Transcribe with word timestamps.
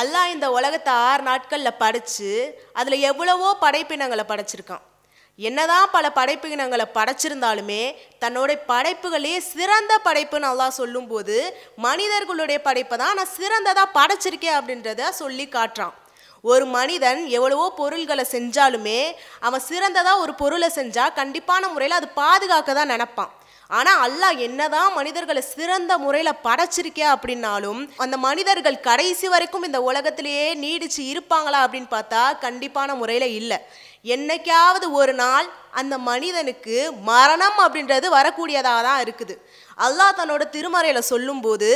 அல்லாஹ் 0.00 0.30
இந்த 0.34 0.46
உலகத்தை 0.58 0.92
ஆறு 1.08 1.22
நாட்களில் 1.28 1.78
படைச்சு 1.82 2.30
அதில் 2.80 3.04
எவ்வளவோ 3.10 3.48
படைப்பினங்களை 3.64 4.24
படைச்சிருக்கான். 4.30 4.84
என்னதான் 5.48 5.92
பல 5.96 6.06
படைப்பினங்களை 6.18 6.86
படைச்சிருந்தாலுமே 6.96 7.82
தன்னோட 8.22 8.50
படைப்புகளே 8.70 9.34
சிறந்த 9.52 9.92
படைப்புன்னு 10.06 10.48
அல்லாஹ் 10.52 10.78
சொல்லும்போது 10.80 11.36
மனிதர்களுடைய 11.86 12.58
படைப்பை 12.68 12.96
தான் 13.02 13.18
நான் 13.18 13.34
சிறந்ததாக 13.38 13.94
படைச்சிருக்கேன் 13.98 14.58
அப்படின்றத 14.60 15.10
சொல்லி 15.22 15.46
காட்டுறான். 15.56 15.94
ஒரு 16.52 16.64
மனிதன் 16.78 17.20
எவ்வளவோ 17.36 17.66
பொருள்களை 17.80 18.24
செஞ்சாலுமே 18.34 19.00
அவன் 19.46 19.66
சிறந்ததாக 19.70 20.22
ஒரு 20.24 20.32
பொருளை 20.42 20.68
செஞ்சால் 20.78 21.16
கண்டிப்பான 21.20 21.68
முறையில் 21.74 21.98
அது 22.00 22.08
பாதுகாக்க 22.22 22.70
தான் 22.78 22.92
நினப்பான். 22.94 23.32
ஆனால் 23.78 24.00
அல்லாஹ் 24.06 24.40
என்னதான் 24.46 24.90
மனிதர்களை 24.98 25.42
சிறந்த 25.52 25.92
முறையில் 26.04 26.40
படைச்சிருக்கே 26.46 27.04
அப்படின்னாலும் 27.12 27.80
அந்த 28.04 28.16
மனிதர்கள் 28.26 28.84
கடைசி 28.88 29.26
வரைக்கும் 29.34 29.66
இந்த 29.68 29.78
உலகத்திலேயே 29.88 30.48
நீடிச்சு 30.64 31.02
இருப்பாங்களா 31.12 31.60
அப்படின்னு 31.66 31.90
பார்த்தா 31.94 32.22
கண்டிப்பான 32.44 32.94
முறையில் 33.00 33.28
இல்லை. 33.40 33.58
என்னைக்காவது 34.14 34.86
ஒரு 35.00 35.14
நாள் 35.22 35.46
அந்த 35.80 35.94
மனிதனுக்கு 36.10 36.76
மரணம் 37.10 37.58
அப்படின்றது 37.64 38.06
வரக்கூடியதாக 38.18 38.82
தான் 38.88 39.02
இருக்குது. 39.04 39.34
அல்லாஹ் 39.86 40.16
தன்னோட 40.20 40.42
திருமறையில் 40.56 41.08
சொல்லும்போது 41.12 41.70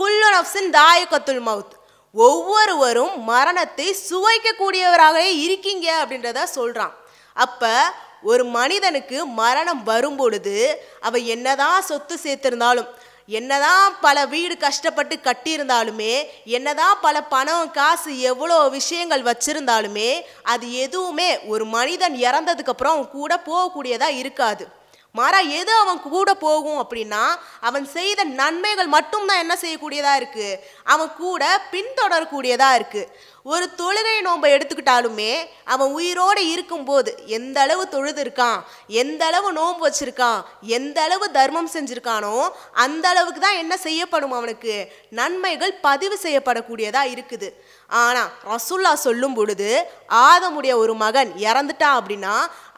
குல்லு 0.00 0.28
நஃப்ஸின் 0.36 0.70
தாயக்கத்துல் 0.78 1.42
மவுத். 1.48 1.74
ஒவ்வொருவரும் 2.14 3.12
மரணத்தை 3.32 3.88
சுவைக்கக்கூடியவராகவே 4.08 5.26
இருக்கீங்க 5.44 5.86
அப்படின்றத 6.00 6.42
சொல்கிறான் 6.56 6.96
அப்போ 7.36 7.74
ஒரு 8.22 8.44
மனிதனுக்கு 8.44 9.26
மரணம் 9.26 9.82
வரும்பொழுது 9.84 10.56
அவ 11.00 11.18
என்னதான் 11.34 11.82
சொத்து 11.82 12.16
சேர்த்திருந்தாலும் 12.24 12.90
என்னதான் 13.38 13.96
பல 14.00 14.26
வீடு 14.26 14.54
கஷ்டப்பட்டு 14.56 15.14
கட்டியிருந்தாலுமே 15.16 16.14
என்னதான் 16.44 16.96
பல 17.00 17.16
பணம் 17.22 17.70
காசு 17.70 18.12
எவ்வளோ 18.30 18.56
விஷயங்கள் 18.68 19.22
வச்சிருந்தாலுமே 19.22 20.10
அது 20.42 20.66
எதுவுமே 20.84 21.28
ஒரு 21.46 21.64
மனிதன் 21.64 22.16
இறந்ததுக்கப்புறம் 22.28 23.08
கூட 23.08 23.42
போகக்கூடியதாக 23.46 24.18
இருக்காது. 24.22 24.66
மாறா 25.14 25.38
எது 25.38 25.72
அவன் 25.72 25.98
கூட 26.02 26.30
போகும் 26.34 26.78
அப்படின்னா 26.82 27.24
அவன் 27.68 27.86
செய்த 27.96 28.24
நன்மைகள் 28.24 28.88
மட்டும்தான் 28.94 29.42
என்ன 29.44 29.54
செய்யக்கூடியதா 29.62 30.12
இருக்கு? 30.20 30.46
அவன் 30.84 31.10
கூட 31.16 31.42
பின்தொடரக்கூடியதா 31.72 32.74
இருக்கு. 32.74 33.02
ஒரு 33.52 33.66
தொழுகை 33.80 34.14
நோன்பை 34.20 34.50
எடுத்துக்கிட்டாலுமே 34.56 35.32
அவன் 35.64 35.90
உயிரோடு 35.90 36.42
இருக்கும்போது 36.48 37.10
எந்த 37.26 37.56
அளவு 37.60 37.84
தொழுது 37.88 38.20
இருக்கான் 38.24 38.58
எந்த 39.02 39.22
அளவு 39.26 39.52
நோன்பு 39.52 39.82
வச்சிருக்கான் 39.86 40.40
எந்த 40.60 41.02
அளவு 41.02 41.28
தர்மம் 41.30 41.70
செஞ்சுருக்கானோ 41.74 42.34
அந்த 42.72 43.04
அளவுக்கு 43.08 43.40
தான் 43.40 43.60
என்ன 43.62 43.76
செய்யப்படும் 43.76 44.36
அவனுக்கு? 44.38 44.76
நன்மைகள் 45.10 45.74
பதிவு 45.88 46.18
செய்யப்படக்கூடியதா 46.22 47.04
இருக்குது. 47.14 47.50
ஆனால் 48.00 48.30
ரசுல்லா 48.50 48.92
சொல்லும் 49.06 49.34
பொழுது 49.34 49.68
ஆதமுடைய 50.28 50.72
ஒரு 50.82 50.94
மகன் 51.02 51.30
இறந்துட்டான் 51.48 51.98
அப்படின்னா 51.98 52.34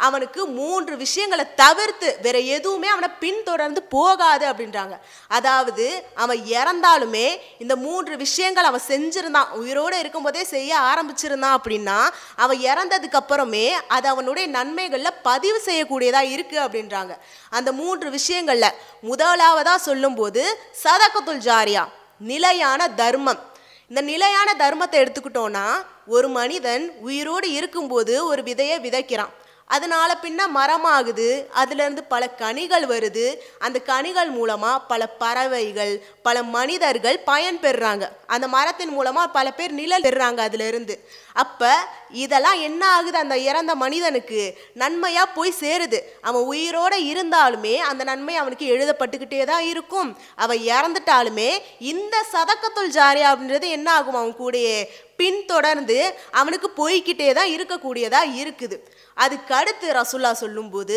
அவனுக்கு 0.07 0.41
மூன்று 0.47 0.95
விஷயங்களை 1.03 1.45
தவிர்த்து 1.55 2.09
வேற 2.23 2.37
எதுவுமே 2.57 2.89
அவனை 2.89 3.09
பின்தொடர்ந்து 3.23 3.81
போகாது 3.95 4.45
அப்படின்றாங்க. 4.51 4.97
அதாவது 5.29 5.87
அவன் 6.15 6.41
இறந்தாலுமே 6.59 7.27
இந்த 7.59 7.77
மூன்று 7.77 8.17
விஷயங்கள் 8.17 8.69
அவன் 8.71 8.89
செஞ்சிருந்தான். 8.89 9.53
உயிரோடு 9.61 9.99
இருக்கும்போதே 9.99 10.45
செய்ய 10.45 10.81
ஆரம்பிச்சிருந்தான் 10.91 11.57
அப்படின்னா 11.59 11.99
அவன் 12.37 12.61
இறந்ததுக்கு 12.71 13.21
அப்புறமே 13.23 13.67
அது 13.97 14.09
அவனுடைய 14.09 14.49
நன்மைகளில் 14.59 15.19
பதிவு 15.23 15.61
செய்யக்கூடியதாக 15.69 16.33
இருக்குது 16.35 16.65
அப்படின்றாங்க. 16.67 17.15
அந்த 17.51 17.73
மூன்று 17.73 18.11
விஷயங்களில் 18.11 18.77
முதலாவதாக 19.01 19.87
சொல்லும்போது 19.89 20.45
சதகத்துல் 20.85 21.45
ஜாரியா 21.49 21.85
நிலையான 22.33 22.89
தர்மம். 22.89 23.43
இந்த 23.89 24.01
நிலையான 24.01 24.49
தர்மத்தை 24.59 24.99
எடுத்துக்கிட்டோன்னா 25.03 25.67
ஒரு 26.07 26.29
மனிதன் 26.29 26.85
உயிரோடு 27.09 27.49
இருக்கும்போது 27.53 28.15
ஒரு 28.27 28.43
விதையை 28.43 28.77
விதைக்கிறான். 28.87 29.33
அதனால 29.67 30.11
பின்ன 30.23 30.41
மரமாகுது 30.57 31.29
அதுலேருந்து 31.61 32.03
பல 32.09 32.25
கனிகள் 32.41 32.85
வருது. 32.87 33.27
அந்த 33.59 33.79
கனிகள் 33.91 34.31
மூலமாக 34.31 34.81
பல 34.91 35.07
பறவைகள் 35.23 35.95
பல 36.23 36.43
மனிதர்கள் 36.57 37.19
பயன்பெறுறாங்க 37.27 38.07
அந்த 38.27 38.49
மரத்தின் 38.49 38.93
மூலமாக 38.97 39.33
பல 39.37 39.53
பேர் 39.53 39.73
நிழல் 39.81 40.03
பெறுறாங்க 40.03 40.41
அதுலேருந்து. 40.49 40.97
அப்போ 41.43 41.73
இதெல்லாம் 42.23 42.59
என்ன 42.61 42.83
ஆகுது? 42.97 43.19
அந்த 43.19 43.37
இறந்த 43.39 43.75
மனிதனுக்கு 43.75 44.41
நன்மையாக 44.83 45.35
போய் 45.37 45.59
சேருது. 45.61 45.99
அவன் 46.21 46.45
உயிரோடு 46.53 46.99
இருந்தாலுமே 47.13 47.75
அந்த 47.91 48.05
நன்மை 48.05 48.37
அவனுக்கு 48.37 48.67
எழுதப்பட்டுக்கிட்டே 48.75 49.45
தான் 49.45 49.65
இருக்கும். 49.73 50.11
அவன் 50.37 50.59
இறந்துட்டாலுமே 50.59 51.51
இந்த 51.79 52.17
சதக்கத்துள் 52.33 52.95
ஜாரியா 52.99 53.31
அப்படின்றது 53.33 53.69
என்ன 53.79 53.89
ஆகும்? 53.93 54.19
அவன் 54.21 54.37
கூடயே 54.43 54.79
பின்தொடர்ந்து 55.17 55.99
அவனுக்கு 56.31 56.69
போய்கிட்டே 56.77 57.29
தான் 57.33 57.51
இருக்கக்கூடியதாக 57.57 58.35
இருக்குது. 58.43 58.79
அதுக்கு 59.15 59.55
அடுத்து 59.55 59.87
ரசுல்லா 59.99 60.33
சொல்லும்போது 60.33 60.97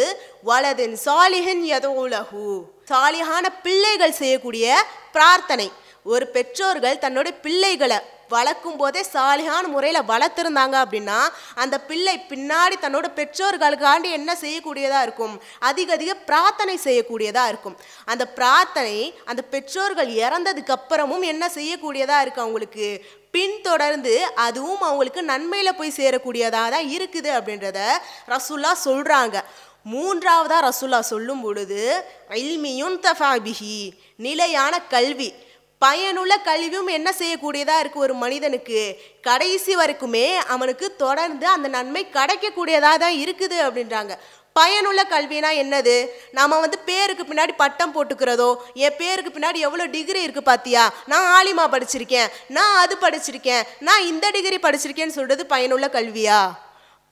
வலதின் 0.49 0.95
சாலிஹன் 1.05 1.63
யதோலஹு. 1.73 2.45
சாலிஹான 2.91 3.45
பிள்ளைகள் 3.65 4.19
செய்யக்கூடிய 4.21 4.75
பிரார்த்தனை. 5.11 5.71
ஒரு 6.03 6.27
பெற்றோர்கள் 6.27 7.01
தன்னுடைய 7.05 7.33
பிள்ளைகளை 7.45 7.97
வளர்க்கும் 8.29 8.77
போதே 8.81 9.01
சாலியான 9.13 9.63
முறையில் 9.73 10.07
வளர்த்துருந்தாங்க 10.11 10.75
அப்படின்னா 10.83 11.19
அந்த 11.63 11.75
பிள்ளை 11.89 12.15
பின்னாடி 12.31 12.75
தன்னோட 12.83 13.07
பெற்றோர்களுக்காண்டி 13.19 14.09
என்ன 14.19 14.31
செய்யக்கூடியதாக 14.43 15.05
இருக்கும்? 15.07 15.35
அதிக 15.69 15.93
அதிக 15.97 16.15
பிரார்த்தனை 16.29 16.75
செய்யக்கூடியதாக 16.85 17.51
இருக்கும். 17.51 17.77
அந்த 18.05 18.23
பிரார்த்தனை 18.39 18.97
அந்த 19.25 19.41
பெற்றோர்கள் 19.53 20.11
இறந்ததுக்கு 20.23 20.75
அப்புறமும் 20.77 21.25
என்ன 21.33 21.43
செய்யக்கூடியதாக 21.57 22.23
இருக்கு 22.25 22.43
அவங்களுக்கு? 22.45 22.89
பின்தொடர்ந்து 23.35 24.13
அதுவும் 24.47 24.83
அவங்களுக்கு 24.89 25.21
நன்மையில் 25.31 25.77
போய் 25.79 25.97
சேரக்கூடியதாக 25.99 26.71
தான் 26.75 26.89
இருக்குது 26.97 27.31
அப்படின்றத 27.37 27.79
ரசுல்லா 28.33 28.71
சொல்கிறாங்க 28.87 29.37
மூன்றாவதாக 29.93 30.61
ரசுல்லா 30.67 30.99
சொல்லும் 31.09 31.41
பொழுது 31.41 31.81
இல்மியுன் 32.43 32.97
தஃபாபிஹி 33.05 33.75
நிலையான 34.25 34.73
கல்வி. 34.93 35.29
பயனுள்ள 35.81 36.33
கல்வியும் 36.47 36.89
என்ன 36.97 37.09
செய்யக்கூடியதாக 37.19 37.81
இருக்குது 37.81 38.05
ஒரு 38.05 38.13
மனிதனுக்கு? 38.23 38.79
கடைசி 39.27 39.73
வரைக்குமே 39.79 40.27
அவனுக்கு 40.53 40.95
தொடர்ந்து 41.03 41.47
அந்த 41.55 41.67
நன்மை 41.77 42.03
கிடைக்கக்கூடியதாக 42.15 43.01
தான் 43.03 43.17
இருக்குது 43.23 43.57
அப்படின்றாங்க. 43.65 44.13
பயனுள்ள 44.55 45.01
கல்வினா 45.13 45.49
என்னது? 45.63 45.95
நாம் 46.37 46.61
வந்து 46.63 46.77
பேருக்கு 46.89 47.23
பின்னாடி 47.25 47.53
பட்டம் 47.63 47.93
போட்டுக்கிறதோ 47.95 48.47
என் 48.85 48.97
பேருக்கு 49.01 49.31
பின்னாடி 49.35 49.59
எவ்வளோ 49.67 49.85
டிகிரி 49.95 50.21
இருக்குது 50.25 50.49
பார்த்தியா 50.51 50.83
நான் 51.13 51.27
ஆலிமா 51.37 51.65
படிச்சிருக்கேன் 51.73 52.31
நான் 52.57 52.77
அது 52.83 52.95
படிச்சிருக்கேன் 53.03 53.67
நான் 53.79 54.07
இந்த 54.11 54.31
டிகிரி 54.37 54.59
படிச்சிருக்கேன்னு 54.65 55.17
சொல்கிறது 55.19 55.45
பயனுள்ள 55.53 55.87
கல்வியா? 55.97 56.39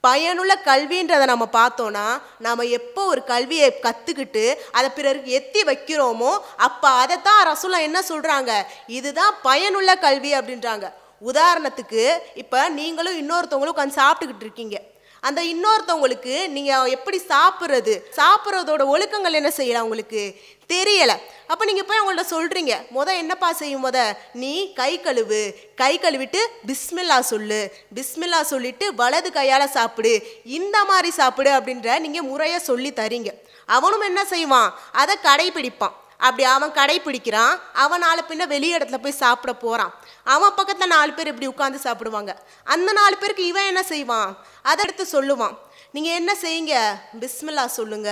பயனுள்ள 0.06 0.52
கல்வின்றதை 0.68 1.26
நம்ம 1.32 1.48
பார்த்தோன்னா 1.58 2.06
நாம் 2.46 2.70
எப்போ 2.78 3.02
ஒரு 3.12 3.22
கல்வியை 3.32 3.68
கற்றுக்கிட்டு 3.86 4.44
அதை 4.78 4.88
பிறருக்கு 4.96 5.30
எத்தி 5.40 5.62
வைக்கிறோமோ 5.70 6.32
அப்போ 6.66 6.88
அதைத்தான் 7.02 7.42
ரசூலா 7.50 7.80
என்ன 7.88 7.98
சொல்கிறாங்க 8.10 8.52
இதுதான் 8.98 9.34
பயனுள்ள 9.48 9.90
கல்வி 10.06 10.32
அப்படின்றாங்க. 10.38 10.86
உதாரணத்துக்கு 11.30 12.02
இப்போ 12.42 12.58
நீங்களும் 12.78 13.18
இன்னொருத்தவங்களும் 13.20 13.76
உட்காந்து 13.76 13.98
சாப்பிட்டுக்கிட்டு 14.00 14.46
இருக்கீங்க. 14.46 14.76
அந்த 15.20 15.42
இன்னொருத்தவங்களுக்கு 15.42 16.48
நீங்கள் 16.48 16.86
எப்படி 16.86 17.20
சாப்பிட்றது? 17.28 18.02
சாப்பிட்றதோட 18.16 18.82
ஒழுக்கங்கள் 18.94 19.32
என்ன 19.32 19.50
செய்யலாம் 19.50 19.82
உங்களுக்கு? 19.82 20.40
தெரியலை. 20.68 21.16
அப்போ 21.46 21.64
நீங்கள் 21.64 21.84
போய் 21.84 22.00
அவங்கள்ட்ட 22.00 22.24
சொல்கிறீங்க 22.30 22.86
மொதல் 22.94 23.16
என்னப்பா 23.16 23.52
செய்யும் 23.52 23.84
முத? 23.84 24.16
நீ 24.32 24.72
கை 24.72 25.00
கழுவு. 25.00 25.54
கை 25.74 25.98
கழுவிட்டு 25.98 26.40
பிஸ்மில்லா 26.66 27.20
சொல்லு. 27.20 27.72
பிஸ்மில்லா 27.94 28.40
சொல்லிட்டு 28.40 28.94
வலது 28.94 29.32
கையால் 29.32 29.68
சாப்பிடு. 29.68 30.42
இந்த 30.44 30.84
மாதிரி 30.84 31.10
சாப்பிடு 31.10 31.50
அப்படின்ற 31.50 31.98
நீங்கள் 31.98 32.22
முறையை 32.22 32.58
சொல்லி 32.58 32.90
தரீங்க. 32.90 33.28
அவனும் 33.66 34.00
என்ன 34.00 34.24
செய்வான்? 34.24 34.78
அதை 34.92 35.16
கடைபிடிப்பான். 35.22 35.96
அப்படி 36.18 36.44
அவன் 36.44 36.70
கடைப்பிடிக்கிறான். 36.70 37.60
அவன் 37.72 38.00
நாலு 38.00 38.22
பின்ன 38.28 38.46
வெளி 38.46 38.74
இடத்துல 38.74 38.96
போய் 38.96 39.12
சாப்பிட 39.12 39.52
போகிறான் 39.52 39.94
அவன் 40.24 40.54
பக்கத்தில் 40.56 40.86
நாலு 40.86 41.12
பேர் 41.12 41.32
இப்படி 41.34 41.48
உட்காந்து 41.48 41.74
சாப்பிடுவாங்க. 41.74 42.42
அந்த 42.64 42.92
நாலு 42.92 43.16
பேருக்கு 43.16 43.46
இவன் 43.46 43.64
என்ன 43.64 43.82
செய்வான்? 43.82 44.36
அதை 44.62 44.84
எடுத்து 44.88 45.22
சொல்லுவான். 45.22 45.56
நீங்கள் 45.96 46.16
என்ன 46.20 46.32
செய்யுங்க? 46.42 46.76
பிஸ்மில்லா 47.20 47.64
சொல்லுங்க. 47.76 48.10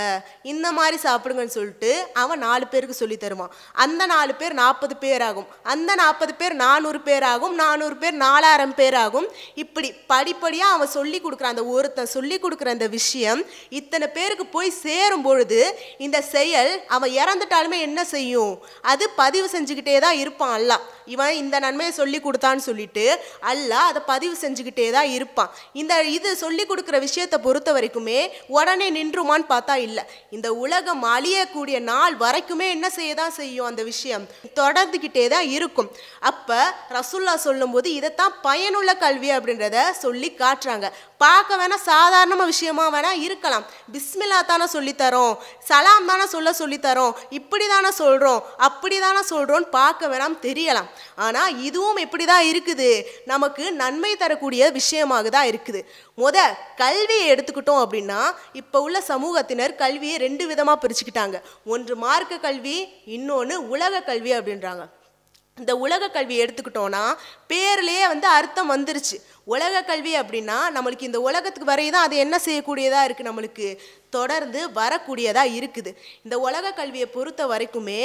இந்த 0.53 0.67
மாதிரி 0.77 0.97
சாப்பிடுங்கன்னு 1.07 1.55
சொல்லிட்டு 1.57 1.91
அவன் 2.23 2.41
நாலு 2.45 2.65
பேருக்கு 2.73 2.97
சொல்லி 3.01 3.17
தருவான். 3.25 3.51
அந்த 3.85 4.03
நாலு 4.13 4.33
பேர் 4.41 4.55
நாற்பது 4.61 4.95
பேர் 5.05 5.23
ஆகும் 5.29 5.49
அந்த 5.73 5.91
நாற்பது 6.03 6.33
பேர் 6.41 6.55
நானூறு 6.63 7.01
பேர் 7.09 7.27
ஆகும் 7.33 7.55
நானூறு 7.63 7.97
பேர் 8.03 8.17
நாலாயிரம் 8.25 8.75
பேர் 8.81 8.97
ஆகும் 9.03 9.27
இப்படி 9.63 9.89
படிப்படியாக 10.13 10.77
அவன் 10.77 10.93
சொல்லி 10.99 11.19
கொடுக்குற 11.25 11.49
அந்த 11.53 11.65
ஒருத்தன் 11.75 12.13
சொல்லி 12.15 12.39
கொடுக்குற 12.45 12.71
அந்த 12.77 12.89
விஷயம் 12.97 13.43
இத்தனை 13.81 14.09
பேருக்கு 14.17 14.47
போய் 14.57 14.71
சேரும் 14.85 15.27
பொழுது 15.27 15.61
இந்த 16.07 16.21
செயல் 16.35 16.73
அவன் 16.99 17.13
இறந்துட்டாலுமே 17.23 17.81
என்ன 17.89 18.01
செய்யும்? 18.15 18.55
அது 18.93 19.05
பதிவு 19.23 19.49
செஞ்சுக்கிட்டே 19.57 19.99
தான் 20.07 20.21
இருப்பான் 20.23 20.55
அல்ல 20.61 20.73
இவன் 21.15 21.35
இந்த 21.43 21.57
நன்மையை 21.67 21.93
சொல்லி 22.01 22.19
கொடுத்தான்னு 22.27 22.67
சொல்லிட்டு 22.69 23.07
அல்ல 23.53 23.73
அதை 23.91 24.03
பதிவு 24.13 24.35
செஞ்சுக்கிட்டே 24.45 24.89
தான் 24.99 25.11
இருப்பான். 25.17 25.53
இந்த 25.83 26.03
இது 26.17 26.31
சொல்லி 26.45 26.65
கொடுக்குற 26.71 26.99
விஷயத்தை 27.09 27.39
பொறுத்த 27.47 27.73
வரைக்குமே 27.77 28.19
உடனே 28.57 28.89
நின்றுமான்னு 28.99 29.47
பார்த்தா 29.53 29.77
இல்லை. 29.87 30.05
இந்த 30.37 30.49
உலகம் 30.65 31.03
அழியக்கூடிய 31.15 31.79
நாள் 31.91 32.17
வரைக்குமே 32.25 32.69
என்ன 32.77 32.87
செய்ய 32.99 33.15
தான் 33.23 33.35
செய்யும் 33.41 33.69
அந்த 33.71 33.83
விஷயம்? 33.91 34.27
தொடர்ந்துக்கிட்டே 34.61 35.25
தான் 35.35 35.49
இருக்கும். 35.57 35.91
அப்போ 36.31 36.61
ரசுல்லா 36.97 37.35
சொல்லும்போது 37.47 37.89
இதைத்தான் 37.99 38.37
பயனுள்ள 38.47 38.91
கல்வி 39.05 39.31
அப்படின்றத 39.39 39.87
சொல்லி 40.05 40.31
காட்டுறாங்க. 40.43 40.87
பார்க்க 41.25 41.59
வேணா 41.61 41.77
சாதாரணமாக 41.91 42.51
விஷயமா 42.53 42.85
வேணா 42.95 43.13
இருக்கலாம். 43.27 43.65
பிஸ்மில்லா 43.93 44.39
தானே 44.51 44.67
சொல்லித்தரோம். 44.77 45.35
சலாம் 45.69 46.09
தானே 46.11 46.27
சொல்ல 46.35 46.51
சொல்லித்தரோம். 46.61 47.15
இப்படி 47.39 47.67
தானே 47.75 47.91
சொல்கிறோம் 48.01 48.41
அப்படி 48.69 48.97
தானே 49.05 49.23
சொல்கிறோன்னு 49.33 49.69
பார்க்க 49.79 50.11
வேணாம் 50.13 50.37
தெரியலாம். 50.47 50.89
ஆனால் 51.27 51.55
இதுவும் 51.69 52.01
எப்படி 52.05 52.25
தான் 52.33 52.47
இருக்குது? 52.51 52.91
நமக்கு 53.33 53.65
நன்மை 53.83 54.13
தரக்கூடிய 54.23 54.71
விஷயமாக 54.79 55.31
தான் 55.37 55.49
இருக்குது. 55.53 55.81
முத 56.23 56.39
கல்வியை 56.83 57.27
எடுத்து 57.35 57.54
எடுத்துக்கிட்டோம் 57.55 57.85
அப்படின்னா 57.85 58.21
இப்போ 58.61 58.79
உள்ள 58.87 58.99
சமூகத்தினர் 59.13 59.79
கல்வியை 59.85 60.19
ரெண்டு 60.27 60.45
விதமாக 60.51 60.79
பிரிச்சுக்கிட்டாங்க. 60.83 61.39
ஒன்று 61.75 61.95
மார்க்க 62.05 62.45
கல்வி 62.49 62.77
இன்னொன்று 63.17 63.57
உலக 63.75 64.05
கல்வி 64.11 64.33
அப்படின்றாங்க. 64.39 64.85
இந்த 65.63 65.73
உலக 65.85 66.05
கல்வி 66.15 66.37
எடுத்துக்கிட்டோன்னா 66.45 67.03
பேர்லேயே 67.51 68.05
வந்து 68.13 68.27
அர்த்தம் 68.39 68.73
வந்துருச்சு. 68.75 69.17
உலக 69.55 69.83
கல்வி 69.91 70.13
அப்படின்னா 70.21 70.57
நம்மளுக்கு 70.77 71.09
இந்த 71.09 71.19
உலகத்துக்கு 71.29 71.69
வரைய 71.71 71.91
தான் 71.95 72.07
அது 72.07 72.17
என்ன 72.25 72.37
செய்யக்கூடியதாக 72.47 73.07
இருக்குது 73.07 73.29
நம்மளுக்கு? 73.29 73.69
தொடர்ந்து 74.17 74.61
வரக்கூடியதாக 74.79 75.55
இருக்குது. 75.59 75.91
இந்த 76.25 76.35
உலக 76.47 76.73
கல்வியை 76.81 77.07
பொறுத்த 77.15 77.43
வரைக்குமே 77.53 78.01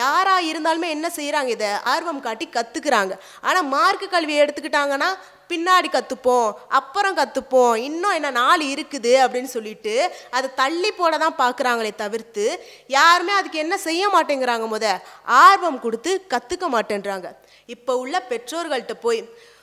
யாராக 0.00 0.48
இருந்தாலுமே 0.50 0.88
என்ன 0.96 1.06
செய்கிறாங்க 1.18 1.52
இதை? 1.56 1.70
ஆர்வம் 1.92 2.24
காட்டி 2.26 2.48
கற்றுக்குறாங்க 2.56 3.14
ஆனால் 3.48 3.70
மார்க்க 3.76 4.14
கல்வியை 4.16 4.40
எடுத்துக்கிட்டாங்கன்னா 4.44 5.10
பின்னாடி 5.48 5.88
கற்றுப்போம் 5.88 6.48
அப்புறம் 6.68 7.16
கற்றுப்போம் 7.16 7.74
இன்னும் 7.76 8.12
என்ன 8.12 8.30
நாள் 8.30 8.60
இருக்குது 8.60 9.12
அப்படின்னு 9.24 9.50
சொல்லிட்டு 9.56 9.94
அதை 10.30 10.50
தள்ளி 10.54 10.90
போட 10.92 11.18
தான் 11.18 11.38
பார்க்குறாங்களே 11.38 11.94
தவிர்த்து 11.94 12.46
யாருமே 12.86 13.32
அதுக்கு 13.32 13.58
என்ன 13.58 13.76
செய்ய 13.78 14.08
மாட்டேங்கிறாங்க 14.08 14.66
முத? 14.68 14.86
ஆர்வம் 15.24 15.80
கொடுத்து 15.80 16.26
கற்றுக்க 16.30 16.68
மாட்டேன்றாங்க. 16.68 17.28
இப்போ 17.66 17.96
உள்ள 17.96 18.26
பெற்றோர்கள்ட்ட 18.28 18.94
போய் 19.00 19.20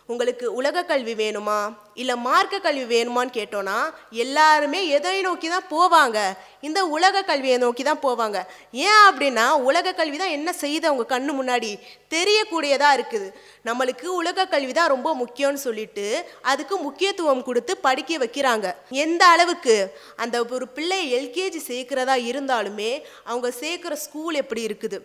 உங்களுக்கு 0.07 0.53
உலக 0.53 0.83
கல்வி 0.83 1.13
வேணுமா? 1.13 1.75
இல்லை 1.93 2.15
மார்க்க 2.15 2.59
கல்வி 2.59 2.85
வேணுமான்னு 2.93 3.33
கேட்டோன்னா 3.37 3.75
எல்லாருமே 4.23 4.87
எதை 4.87 5.21
நோக்கி 5.21 5.47
தான் 5.49 5.67
போவாங்க? 5.69 6.17
இந்த 6.61 6.79
உலக 6.87 7.23
கல்வியை 7.23 7.57
நோக்கி 7.57 7.83
தான் 7.83 8.01
போவாங்க. 8.01 8.37
ஏன் 8.71 9.03
அப்படின்னா 9.09 9.45
உலக 9.69 9.93
கல்வி 9.93 10.17
தான் 10.17 10.35
என்ன 10.37 10.53
செய்யுது 10.61 10.89
அவங்க 10.89 11.05
கண்ணு 11.13 11.33
முன்னாடி? 11.39 11.71
தெரியக்கூடியதாக 12.09 12.97
இருக்குது. 12.97 13.29
நம்மளுக்கு 13.65 14.07
உலக 14.21 14.47
கல்வி 14.47 14.73
தான் 14.73 14.91
ரொம்ப 14.95 15.15
முக்கியம்னு 15.15 15.65
சொல்லிட்டு 15.67 16.25
அதுக்கு 16.41 16.77
முக்கியத்துவம் 16.77 17.43
கொடுத்து 17.43 17.77
படிக்க 17.77 18.17
வைக்கிறாங்க. 18.17 18.75
எந்த 18.89 19.25
அளவுக்கு? 19.27 19.77
அந்த 20.15 20.45
ஒரு 20.49 20.67
பிள்ளை 20.67 21.01
எல்கேஜி 21.19 21.61
சேர்க்கிறதா 21.69 22.17
இருந்தாலுமே 22.31 22.91
அவங்க 23.23 23.51
சேர்க்குற 23.63 23.93
ஸ்கூல் 23.93 24.33
எப்படி 24.33 24.63
இருக்குது? 24.69 24.99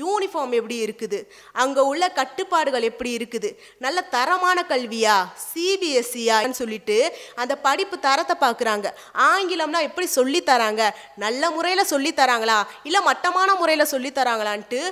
யூனிஃபார்ம் 0.00 0.54
எப்படி 0.58 0.76
இருக்குது? 0.84 1.18
அங்கே 1.62 1.82
உள்ள 1.90 2.04
கட்டுப்பாடுகள் 2.20 2.88
எப்படி 2.90 3.10
இருக்குது? 3.18 3.50
நல்ல 3.84 3.98
தரமான 4.14 4.64
கல்வியா? 4.72 5.16
சிபிஎஸ்சியான்னு 5.50 6.58
சொல்லிட்டு 6.60 6.98
அந்த 7.42 7.56
படிப்பு 7.66 7.98
தரத்தை 8.06 8.36
பார்க்குறாங்க. 8.44 8.86
ஆங்கிலம்னா 9.32 9.82
எப்படி 9.88 10.08
சொல்லித்தராங்க 10.18 10.82
நல்ல 11.24 11.50
முறையில் 11.56 11.90
சொல்லித்தராங்களா 11.92 12.58
இல்லை 12.88 13.02
மட்டமான 13.10 13.54
முறையில் 13.62 13.92
சொல்லித்தராங்களான்ட்டு 13.94 14.82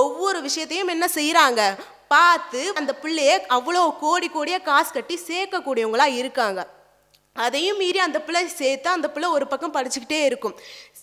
ஒவ்வொரு 0.00 0.40
விஷயத்தையும் 0.48 0.92
என்ன 0.96 1.08
செய்கிறாங்க 1.18 1.62
பார்த்து 2.14 2.60
அந்த 2.78 2.92
பிள்ளைய 3.02 3.32
அவ்வளோ 3.56 3.82
கோடி 4.04 4.28
கோடியாக 4.34 4.66
காசு 4.68 4.90
கட்டி 4.92 5.16
சேர்க்கக்கூடியவங்களா 5.28 6.06
இருக்காங்க. 6.20 6.60
அதையும் 7.36 7.76
மீறி 7.76 7.98
அந்த 7.98 8.18
பிள்ளை 8.20 8.48
சேர்த்து 8.60 8.88
அந்த 8.90 9.08
பிள்ளை 9.10 9.28
ஒரு 9.36 9.46
பக்கம் 9.46 9.74
படிச்சுக்கிட்டே 9.74 10.18
இருக்கும். 10.28 10.54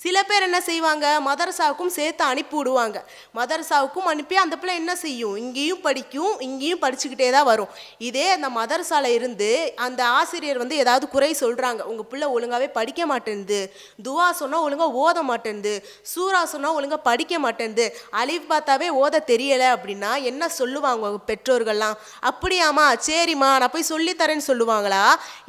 சில 0.04 0.18
பேர் 0.30 0.46
என்ன 0.48 0.60
செய்வாங்க? 0.62 1.06
மதரசாவுக்கும் 1.28 1.92
சேர்த்து 1.96 2.24
அனுப்பி 2.24 2.56
விடுவாங்க. 2.58 2.98
மதரசாவுக்கும் 3.38 4.08
அனுப்பி 4.12 4.36
அந்த 4.42 4.56
பிள்ளை 4.58 4.76
என்ன 4.82 4.96
செய்யும்? 4.96 5.36
இங்கேயும் 5.44 5.82
படிக்கும் 5.86 6.34
இங்கேயும் 6.48 6.82
படிச்சுக்கிட்டே 6.84 7.30
தான் 7.36 7.48
வரும். 7.50 7.72
இதே 8.10 8.26
அந்த 8.36 8.50
மதரசாவில் 8.58 9.16
இருந்து 9.20 9.50
அந்த 9.86 10.02
ஆசிரியர் 10.20 10.62
வந்து 10.64 10.76
ஏதாவது 10.84 11.08
குறை 11.16 11.32
சொல்கிறாங்க 11.42 11.82
உங்கள் 11.92 12.10
பிள்ளை 12.12 12.28
ஒழுங்காகவே 12.36 12.68
படிக்க 12.78 13.06
மாட்டேன்து 13.14 13.60
துவா 14.08 14.28
சொன்னால் 14.42 14.66
ஒழுங்காக 14.68 15.00
ஓத 15.06 15.24
மாட்டேன்து 15.32 15.74
சூரா 16.12 16.44
சொன்னால் 16.54 16.78
ஒழுங்காக 16.80 17.02
படிக்க 17.10 17.40
மாட்டேன்து 17.46 17.88
அலிஃப் 18.22 18.48
பார்த்தாவே 18.54 18.90
ஓத 19.04 19.24
தெரியலை 19.32 19.70
அப்படின்னா 19.78 20.14
என்ன 20.32 20.52
சொல்லுவாங்க 20.60 21.14
பெற்றோர்கள்லாம்? 21.32 21.98
அப்படியாம்மா 22.32 22.88
சரிம்மா 23.10 23.52
நான் 23.64 23.76
போய் 23.78 23.92
சொல்லித்தரேன்னு 23.94 24.48
சொல்லுவாங்களா? 24.52 25.04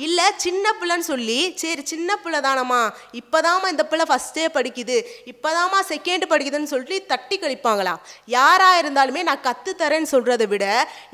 இல்லை 0.08 0.26
சின்ன 0.46 0.67
சின்ன 0.68 0.80
பிள்ளைன்னு 0.80 1.10
சொல்லி 1.10 1.36
சரி 1.60 1.82
சின்ன 1.90 2.16
பிள்ளை 2.22 2.38
தானம்மா 2.46 2.80
இப்போதாம்மா 3.20 3.68
இந்த 3.74 3.84
பிள்ளை 3.90 4.04
ஃபஸ்ட்டே 4.10 4.44
படிக்குது 4.56 4.96
இப்போதாம்மா 5.30 5.78
செகண்ட் 5.92 6.24
படிக்குதுன்னு 6.32 6.70
சொல்லிட்டு 6.72 6.98
தட்டி 7.12 7.36
கழிப்பாங்களா? 7.42 7.94
யாராக 8.36 8.80
இருந்தாலுமே 8.82 9.22
நான் 9.28 9.44
கற்றுத்தரேன்னு 9.46 10.12
சொல்கிறத 10.12 10.46
விட 10.52 10.66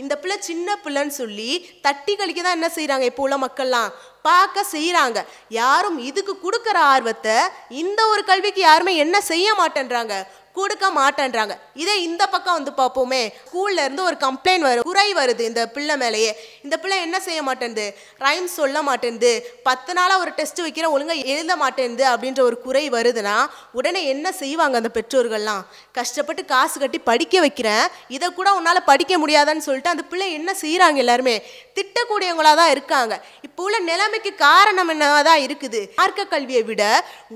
இந்த 0.03 0.15
பிள்ளை 0.23 0.39
சின்ன 0.51 0.77
பிள்ளைன்னு 0.85 1.15
சொல்லி 1.21 1.51
தட்டி 1.87 2.15
கழிக்க 2.17 2.41
தான் 2.43 2.59
என்ன 2.59 2.71
செய்கிறாங்க 2.79 3.07
இப்போ 3.11 3.25
உள்ள 3.27 3.39
மக்கள்லாம்? 3.47 3.93
பார்க்க 4.29 4.67
செய்கிறாங்க 4.75 5.21
யாரும் 5.61 5.99
இதுக்கு 6.11 6.35
கொடுக்குற 6.45 6.79
ஆர்வத்தை 6.93 7.37
இந்த 7.83 8.01
ஒரு 8.13 8.25
கல்விக்கு 8.31 8.63
யாருமே 8.71 8.95
என்ன 9.05 9.17
செய்ய 9.33 9.49
மாட்டேன்றாங்க? 9.61 10.15
கொடுக்க 10.59 10.85
மாட்டேன்றாங்க. 10.99 11.55
இதே 11.83 11.95
இந்த 12.09 12.23
பக்கம் 12.35 12.57
வந்து 12.59 12.73
பார்ப்போமே 12.81 13.23
ஸ்கூல்ல 13.49 13.85
இருந்து 13.87 14.03
ஒரு 14.09 14.17
கம்ப்ளைண்ட் 14.27 14.67
வரும் 14.69 14.87
குறை 14.91 15.07
வருது 15.21 15.43
இந்த 15.51 15.63
பிள்ளை 15.75 15.97
மேலேயே. 16.03 16.33
இந்த 16.65 16.77
பிள்ளை 16.83 16.99
என்ன 17.07 17.17
செய்ய 17.27 17.41
மாட்டேன்து? 17.49 17.87
ரைம் 18.25 18.49
சொல்ல 18.59 18.83
மாட்டேன்து. 18.89 19.33
பத்து 19.69 19.93
நாளாக 19.99 20.23
ஒரு 20.25 20.33
டெஸ்ட் 20.39 20.61
வைக்கிற 20.67 20.89
ஒழுங்காக 20.95 21.27
எழுத 21.33 21.53
மாட்டேன்து 21.65 22.05
அப்படின்ற 22.13 22.41
ஒரு 22.49 22.59
குறை 22.67 22.85
வருதுன்னா 22.97 23.37
உடனே 23.79 24.03
என்ன 24.15 24.33
செய்வாங்க 24.43 24.77
அந்த 24.83 24.93
பெற்றோர்கள்லாம்? 24.99 25.63
கஷ்டப்பட்டு 25.99 26.45
காசு 26.55 26.77
கட்டி 26.85 27.01
படிக்க 27.11 27.41
வைக்கிறேன். 27.47 27.85
இதை 28.17 28.29
கூட 28.39 28.49
உன்னால் 28.59 28.89
படிக்க 28.91 29.19
முடியாதான்னு 29.25 29.67
சொல்லிட்டு 29.69 29.95
அந்த 29.95 30.07
பிள்ளை 30.13 30.29
என்ன 30.39 30.51
செய்கிறாங்க 30.63 30.99
எல்லாருமே? 31.05 31.37
திட்டக்கூடியவங்களாக 31.79 32.57
தான் 32.63 32.73
இருக்காங்க. 32.77 33.15
இப்போ 33.47 33.63
உள்ள 33.67 33.79
நிலைமைக்கு 33.91 34.31
காரணம் 34.47 34.91
என்னதான் 34.93 35.43
இருக்குது? 35.47 35.81
மார்க்க 36.01 36.33
கல்வியை 36.35 36.63
விட 36.71 36.83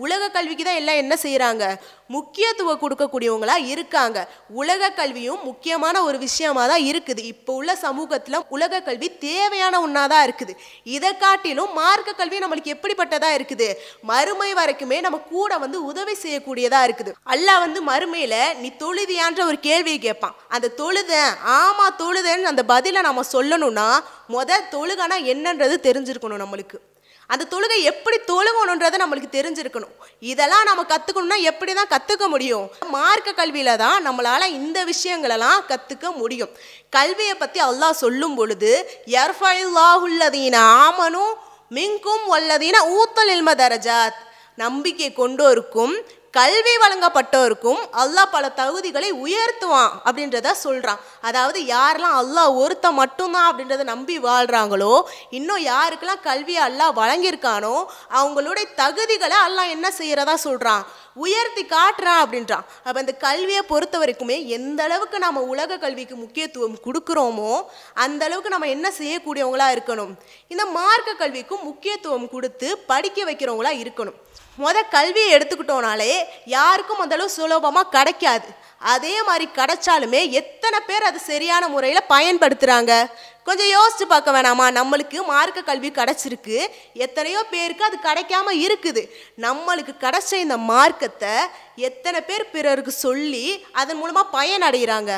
உலக 0.04 0.28
கல்விக்கு 0.36 0.64
தான் 0.68 0.80
எல்லாம் 0.80 1.00
என்ன 1.02 1.14
செய்கிறாங்க 1.24 1.64
முக்கியத்துவம் 2.16 2.80
கொடுக்கக்கூடியவங்களா 2.82 3.56
இருக்காங்க. 3.72 4.18
உலக 4.60 4.90
கல்வியும் 5.00 5.42
முக்கியமான 5.48 6.02
ஒரு 6.08 6.18
விஷயமா 6.26 6.62
தான் 6.72 6.84
இருக்குது. 6.90 7.22
இப்போ 7.32 7.52
உள்ள 7.60 7.72
சமூகத்தில் 7.84 8.38
உலக 8.56 8.80
கல்வி 8.88 9.08
தேவையான 9.26 9.80
ஒன்றா 9.86 10.04
தான் 10.14 10.24
இருக்குது. 10.28 10.54
இதை 10.96 11.12
காட்டிலும் 11.24 11.72
மார்க்க 11.80 12.16
கல்வி 12.20 12.38
நம்மளுக்கு 12.44 12.74
எப்படிப்பட்டதா 12.76 13.30
இருக்குது? 13.38 13.68
மறுமை 14.12 14.50
வரைக்குமே 14.60 15.00
நம்ம 15.06 15.20
கூட 15.34 15.58
வந்து 15.64 15.80
உதவி 15.90 16.16
செய்யக்கூடியதா 16.24 16.82
இருக்குது. 16.88 17.14
அல்லாஹ் 17.34 17.62
வந்து 17.66 17.82
மறுமையில் 17.90 18.38
நீ 18.62 18.70
தொழுதியான்ற 18.84 19.40
ஒரு 19.50 19.60
கேள்வியை 19.68 19.98
கேட்பான். 20.08 20.36
அந்த 20.56 20.72
தொழுதேன் 20.82 21.32
ஆமா 21.60 21.88
தொழுதேன்னு 22.02 22.52
அந்த 22.52 22.64
பதிலை 22.74 23.02
நம்ம 23.08 23.26
சொல்லணும்னா 23.34 23.88
முத 24.34 24.60
தொழுகனா 24.76 25.16
என்னன்றது 25.32 25.74
தெரிஞ்சிருக்கணும் 25.88 26.44
நம்மளுக்கு. 26.44 26.78
அந்த 27.32 27.46
தொழுகை 27.52 27.78
எப்படி 27.92 28.18
தொழுகணுன்றதை 28.30 28.96
நம்மளுக்கு 29.02 29.30
தெரிஞ்சிருக்கணும். 29.38 29.94
இதெல்லாம் 30.32 30.66
நம்ம 30.68 30.84
கற்றுக்கணும்னா 30.92 31.38
எப்படி 31.50 31.72
தான் 31.78 31.92
கற்றுக்க 31.94 32.26
முடியும்? 32.34 32.66
மார்க்க 32.94 33.38
கல்வியில் 33.40 33.80
தான் 33.84 33.98
நம்மளால் 34.06 34.54
இந்த 34.58 34.78
விஷயங்களெல்லாம் 34.92 35.60
கற்றுக்க 35.72 36.14
முடியும். 36.20 36.52
கல்வியை 36.96 37.34
பற்றி 37.34 37.60
அல்லாஹ் 37.68 38.00
சொல்லும் 38.04 38.36
பொழுது 38.38 38.72
யர்ஃபல்லாஹுல்லதீன 39.16 40.56
ஆமனும் 40.86 41.34
மிங்கும் 41.76 42.24
வல்லதீன 42.34 42.76
ஊத்தல் 42.98 43.32
இல்ம 43.36 43.50
தரஜாத். 43.62 44.18
நம்பிக்கை 44.62 45.08
கொண்டோருக்கும் 45.18 45.92
கல்வி 46.34 46.72
வழங்கப்பட்டோருக்கும் 46.82 47.78
அல்லாஹ் 48.00 48.32
பல 48.32 48.46
தகுதிகளை 48.58 49.10
உயர்த்துவான் 49.24 49.92
அப்படின்றத 50.06 50.48
சொல்கிறான் 50.64 51.00
அதாவது 51.28 51.58
யாரெல்லாம் 51.74 52.16
அல்லாஹ் 52.22 52.56
ஒருத்த 52.62 52.86
மட்டும்தான் 52.98 53.48
அப்படின்றத 53.50 53.84
நம்பி 53.92 54.16
வாழ்கிறாங்களோ 54.26 54.92
இன்னும் 55.38 55.62
யாருக்கெல்லாம் 55.72 56.24
கல்வியை 56.28 56.62
அல்லாஹ் 56.68 56.92
வழங்கியிருக்கானோ 57.00 57.74
அவங்களுடைய 58.20 58.66
தகுதிகளை 58.80 59.38
அல்லாஹ் 59.46 59.72
என்ன 59.76 59.90
செய்கிறதா 60.00 60.34
சொல்கிறான் 60.46 60.84
உயர்த்தி 61.24 61.62
காட்டுறான் 61.74 62.20
அப்படின்றான். 62.24 62.66
அப்போ 62.86 62.98
இந்த 63.04 63.14
கல்வியை 63.26 63.62
பொறுத்த 63.70 63.96
வரைக்குமே 64.02 64.36
எந்த 64.56 64.82
அளவுக்கு 64.88 65.18
நம்ம 65.24 65.40
உலக 65.52 65.78
கல்விக்கு 65.84 66.16
முக்கியத்துவம் 66.24 66.76
கொடுக்குறோமோ 66.86 67.52
அந்த 68.04 68.22
அளவுக்கு 68.28 68.54
நம்ம 68.54 68.68
என்ன 68.76 68.92
செய்யக்கூடியவங்களா 68.98 69.68
இருக்கணும்? 69.76 70.12
இந்த 70.52 70.66
மார்க்க 70.78 71.20
கல்விக்கும் 71.22 71.66
முக்கியத்துவம் 71.70 72.28
கொடுத்து 72.34 72.70
படிக்க 72.92 73.24
வைக்கிறவங்களா 73.30 73.72
இருக்கணும். 73.84 74.18
முத 74.62 74.76
கல்வியை 74.94 75.28
எடுத்துக்கிட்டோனாலே 75.36 76.12
யாருக்கும் 76.56 77.02
அந்தளவு 77.04 77.36
சுலபமாக 77.38 77.92
கிடைக்காது. 77.96 78.48
அதே 78.92 79.14
மாதிரி 79.28 79.46
கிடைச்சாலுமே 79.58 80.20
எத்தனை 80.40 80.78
பேர் 80.88 81.08
அது 81.08 81.18
சரியான 81.30 81.62
முறையில் 81.74 82.10
பயன்படுத்துகிறாங்க 82.14 82.92
கொஞ்சம் 83.48 83.70
யோசிச்சு 83.76 84.04
பார்க்க 84.10 84.34
வேணாமா? 84.36 84.66
நம்மளுக்கு 84.78 85.18
மார்க்க 85.30 85.60
கல்வி 85.68 85.90
கிடச்சிருக்கு. 85.98 86.56
எத்தனையோ 87.06 87.40
பேருக்கு 87.54 87.84
அது 87.88 87.96
கிடைக்காம 88.08 88.52
இருக்குது. 88.66 89.02
நம்மளுக்கு 89.46 89.94
கிடைச்ச 90.04 90.32
இந்த 90.44 90.56
மார்க்கத்தை 90.72 91.34
எத்தனை 91.88 92.20
பேர் 92.28 92.44
பிறருக்கு 92.54 92.94
சொல்லி 93.06 93.46
அதன் 93.82 94.00
மூலமாக 94.02 94.32
பயனடைகிறாங்க 94.36 95.14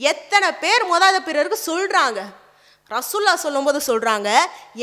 எத்தனை 0.00 0.48
பேர் 0.62 0.84
முத 0.90 1.04
பிறருக்கு 1.28 1.58
சொல்கிறாங்க 1.70 2.20
ரசுல்லா 2.90 3.32
சொல்லும்போது 3.42 3.80
சொல்கிறாங்க 3.88 4.28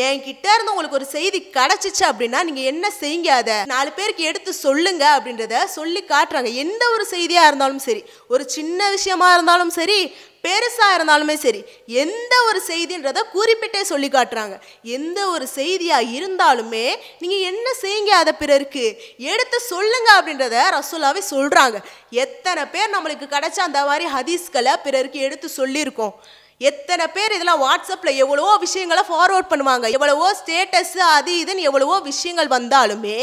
என்கிட்ட 0.08 0.48
இருந்து 0.56 0.74
உங்களுக்கு 0.74 1.00
ஒரு 1.00 1.08
செய்தி 1.16 1.40
கிடச்சிச்சு 1.56 2.04
அப்படின்னா 2.10 2.40
நீங்கள் 2.48 2.70
என்ன 2.72 2.86
செய்யுங்க 3.00 3.30
அதை? 3.42 3.56
நாலு 3.74 3.92
பேருக்கு 3.98 4.24
எடுத்து 4.32 4.52
சொல்லுங்க 4.66 5.04
அப்படின்றத 5.16 5.64
சொல்லி 5.78 6.02
காட்டுறாங்க. 6.12 6.50
எந்த 6.64 6.84
ஒரு 6.96 7.06
செய்தியாக 7.14 7.50
இருந்தாலும் 7.52 7.84
சரி 7.88 8.02
ஒரு 8.34 8.46
சின்ன 8.58 8.90
விஷயமா 8.96 9.30
இருந்தாலும் 9.38 9.74
சரி 9.80 10.00
பெருசாக 10.46 10.96
இருந்தாலுமே 10.98 11.36
சரி 11.44 11.62
எந்த 12.04 12.34
ஒரு 12.48 12.60
செய்தின்றத 12.70 13.20
குறிப்பிட்டே 13.36 13.82
சொல்லி 13.92 14.10
காட்டுறாங்க. 14.16 14.56
எந்த 14.98 15.20
ஒரு 15.34 15.46
செய்தியாக 15.58 16.12
இருந்தாலுமே 16.18 16.86
நீங்கள் 17.22 17.46
என்ன 17.52 17.68
செய்யுங்க 17.82 18.14
அதை 18.22 18.34
பிறருக்கு? 18.44 18.86
எடுத்து 19.32 19.58
சொல்லுங்க 19.74 20.10
அப்படின்றத 20.20 20.56
ரசுல்லாவே 20.78 21.24
சொல்கிறாங்க 21.34 21.78
எத்தனை 22.26 22.64
பேர் 22.76 22.96
நம்மளுக்கு 22.96 23.28
கிடைச்ச 23.36 23.60
அந்த 23.70 23.82
மாதிரி 23.92 24.08
ஹதீஸ்களை 24.16 24.76
பிறருக்கு 24.88 25.20
எடுத்து 25.28 25.50
சொல்லியிருக்கோம். 25.60 26.16
எத்தனை 26.62 27.06
பேர் 27.16 27.34
இதெல்லாம் 27.36 27.64
வாட்ஸ்அப்பில் 27.64 28.20
எவ்வளவோ 28.24 28.52
விஷயங்களை 28.64 29.02
ஃபார்வர்ட் 29.08 29.50
பண்ணுவாங்க. 29.52 29.86
எவ்வளவோ 29.96 30.28
ஸ்டேட்டஸ் 30.40 30.94
அது 31.16 31.32
இதுன்னு 31.42 31.66
எவ்வளவோ 31.70 31.96
விஷயங்கள் 32.12 32.50
வந்தாலுமே 32.54 33.18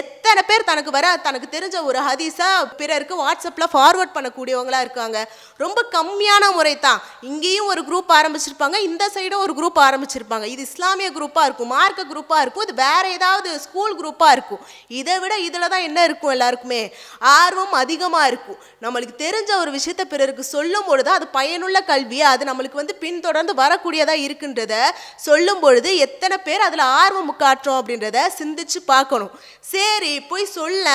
எத்தனை 0.00 0.40
பேர் 0.48 0.66
தனக்கு 0.70 0.90
வர 0.96 1.06
தனக்கு 1.26 1.48
தெரிஞ்ச 1.54 1.76
ஒரு 1.88 1.98
ஹதீஸாக 2.06 2.68
பிறருக்கு 2.80 3.14
வாட்ஸ்அப்பில் 3.20 3.70
ஃபார்வர்ட் 3.74 4.14
பண்ணக்கூடியவங்களா 4.16 4.80
இருக்காங்க. 4.86 5.18
ரொம்ப 5.64 5.84
கம்மியான 5.94 6.44
முறை 6.56 6.74
தான் 6.86 7.00
இங்கேயும் 7.30 7.70
ஒரு 7.74 7.84
குரூப் 7.88 8.10
ஆரம்பிச்சிருப்பாங்க 8.18 8.80
இந்த 8.88 9.06
சைடும் 9.16 9.44
ஒரு 9.46 9.54
குரூப் 9.58 9.78
ஆரம்பிச்சிருப்பாங்க. 9.86 10.48
இது 10.54 10.66
இஸ்லாமிய 10.68 11.10
குரூப்பாக 11.18 11.46
இருக்கும் 11.48 11.72
மார்க்க 11.76 12.08
குரூப்பாக 12.12 12.42
இருக்கும் 12.46 12.66
இது 12.66 12.76
வேற 12.82 13.04
ஏதாவது 13.18 13.50
ஸ்கூல் 13.66 13.96
குரூப்பாக 14.00 14.34
இருக்கும். 14.38 14.62
இதை 15.00 15.16
விட 15.24 15.36
இதில் 15.46 15.70
தான் 15.74 15.86
என்ன 15.88 15.98
இருக்கும் 16.10 16.34
எல்லாருக்குமே? 16.36 16.82
ஆர்வம் 17.38 17.76
அதிகமாக 17.84 18.30
இருக்கும். 18.32 18.60
நம்மளுக்கு 18.86 19.16
தெரிஞ்ச 19.26 19.50
ஒரு 19.62 19.70
விஷயத்தை 19.78 20.06
பிறருக்கு 20.14 20.46
சொல்லும் 20.54 20.88
பொழுது 20.90 21.10
அது 21.18 21.28
பயனுள்ள 21.38 21.78
கல்வி 21.92 22.20
அது 22.32 22.42
நம்மளுக்கு 22.50 22.62
வந்து 22.72 22.94
பின்தொடர்ந்து 23.02 23.54
வரக்கூடியதாக 23.60 24.24
இருக்குன்றத 24.26 24.74
சொல்லும் 25.26 25.60
பொழுது 25.64 25.90
எத்தனை 26.06 26.36
பேர் 26.46 26.66
அதில் 26.66 26.84
ஆர்வம் 27.00 27.32
காட்டுறோம் 27.42 27.78
அப்படின்றத 27.80 28.18
சிந்திச்சு 28.38 28.80
பார்க்கணும். 28.92 29.32
சரி 29.72 30.12
போய் 30.30 30.46
சொல்ல 30.56 30.88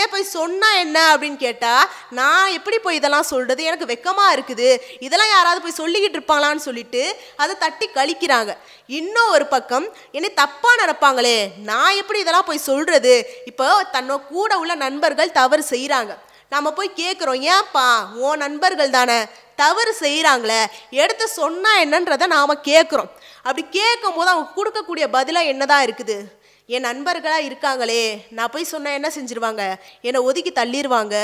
ஏன் 0.00 0.12
போய் 0.12 0.32
சொன்னால் 0.36 0.80
என்ன 0.84 0.98
அப்படின்னு 1.14 1.36
கேட்டால் 1.36 1.88
நான் 2.20 2.54
எப்படி 2.58 2.78
போய் 2.78 2.98
இதெல்லாம் 3.00 3.30
சொல்கிறது 3.32 3.62
எனக்கு 3.70 3.90
வெக்கமாக 3.92 4.34
இருக்குது. 4.36 4.68
இதெல்லாம் 5.06 5.34
யாராவது 5.36 5.62
போய் 5.64 5.80
சொல்லிக்கிட்டு 5.82 6.18
இருப்பாங்களான்னு 6.18 6.66
சொல்லிட்டு 6.68 7.02
அதை 7.36 7.54
தட்டி 7.64 7.88
கழிக்கிறாங்க. 7.98 8.52
இன்னும் 9.00 9.32
ஒரு 9.34 9.46
பக்கம் 9.46 9.86
என்னை 10.10 10.30
தப்பாக 10.42 10.80
நினைப்பாங்களே 10.82 11.38
நான் 11.70 11.98
எப்படி 12.00 12.18
இதெல்லாம் 12.24 12.48
போய் 12.50 12.66
சொல்கிறது 12.70 13.14
இப்போ 13.50 13.66
தன்னோட 13.96 14.20
கூட 14.32 14.58
உள்ள 14.62 14.74
நண்பர்கள் 14.74 15.36
தவறு 15.40 15.64
செய்கிறாங்க 15.70 16.12
நம்ம 16.54 16.70
போய் 16.78 16.98
கேட்குறோம் 17.00 17.40
ஏன்ப்பா 17.52 17.86
உன் 18.24 18.42
நண்பர்கள் 18.44 18.92
தானே? 18.96 19.16
தவறு 19.62 19.92
செய்கிறாங்களே 20.04 20.62
எடுத்து 21.02 21.26
சொன்னால் 21.40 21.82
என்னன்றதை 21.84 22.28
நாம் 22.36 22.62
கேட்குறோம். 22.70 23.12
அப்படி 23.46 23.64
கேட்கும் 23.80 24.16
போது 24.16 24.32
அவங்க 24.32 24.54
கொடுக்கக்கூடிய 24.56 25.06
பதிலாக 25.18 25.52
என்னதான் 25.52 25.86
இருக்குது? 25.88 26.18
என் 26.74 26.86
நண்பர்களாக 26.88 27.46
இருக்காங்களே 27.46 28.04
நான் 28.36 28.52
போய் 28.52 28.70
சொன்னால் 28.70 28.94
என்ன 28.98 29.08
செஞ்சிருவாங்க? 29.16 29.62
என்னை 30.06 30.20
ஒதுக்கி 30.28 30.52
தள்ளிடுவாங்க 30.58 31.16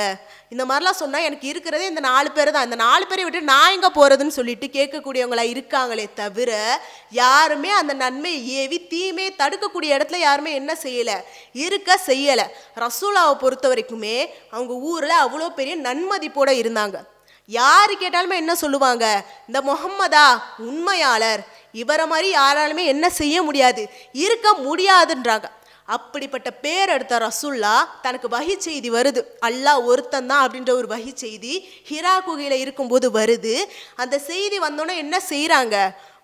இந்த 0.53 0.65
மாதிரிலாம் 0.69 0.99
சொன்னால் 1.01 1.27
எனக்கு 1.29 1.47
இருக்கிறதே 1.53 1.85
இந்த 1.91 2.03
நாலு 2.09 2.29
பேர் 2.37 2.51
தான். 2.57 2.67
இந்த 2.69 2.79
நாலு 2.83 3.05
பேரை 3.11 3.23
விட்டு 3.27 3.41
நான் 3.53 3.75
எங்கே 3.77 3.91
போகிறதுன்னு 3.95 4.37
சொல்லிட்டு 4.39 4.67
கேட்கக்கூடியவங்களா 4.75 5.45
இருக்காங்களே 5.55 6.05
தவிர 6.21 6.51
யாருமே 7.21 7.71
அந்த 7.79 7.95
நன்மை 8.03 8.33
ஏவி 8.63 8.81
தீமையை 8.93 9.31
தடுக்கக்கூடிய 9.43 9.97
இடத்துல 9.99 10.21
யாருமே 10.27 10.53
என்ன 10.61 10.75
செய்யலை 10.85 11.17
இருக்க 11.65 11.99
செய்யலை. 12.09 12.47
ரசூலாவை 12.85 13.35
பொறுத்த 13.45 13.69
வரைக்குமே 13.73 14.17
அவங்க 14.55 14.75
ஊரில் 14.91 15.23
அவ்வளோ 15.25 15.49
பெரிய 15.61 15.77
நன்மதிப்போடு 15.89 16.61
இருந்தாங்க. 16.63 16.99
யார் 17.59 17.93
கேட்டாலுமே 18.03 18.37
என்ன 18.43 18.55
சொல்லுவாங்க? 18.55 19.07
இந்த 19.49 19.59
முகம்மதா 19.71 20.27
உண்மையாளர். 20.69 21.43
இவரை 21.83 22.05
மாதிரி 22.07 22.29
யாராலுமே 22.35 22.85
என்ன 22.95 23.07
செய்ய 23.21 23.37
முடியாது. 23.49 23.83
இருக்க 24.25 24.49
முடியாதுன்றாங்க. 24.67 25.49
அப்படிப்பட்ட 25.97 26.49
பேர் 26.65 26.91
எடுத்த 26.95 27.15
ரசுல்லா 27.19 27.77
தனக்கு 28.03 28.29
வகி 28.29 28.55
செய்தி 28.67 28.89
வருது. 28.97 29.21
அல்லாஹ் 29.47 29.81
ஒருத்தன் 29.91 30.29
தான் 30.31 30.43
அப்படின்ற 30.45 30.71
ஒரு 30.81 30.89
வகி 30.95 31.13
செய்தி 31.15 31.55
ஹிரா 31.91 32.15
குகையில் 32.27 32.57
இருக்கும்போது 32.65 33.07
வருது. 33.19 33.55
அந்த 34.03 34.19
செய்தி 34.31 34.59
வந்தோன்னே 34.67 34.97
என்ன 35.05 35.17
செய்கிறாங்க 35.29 35.77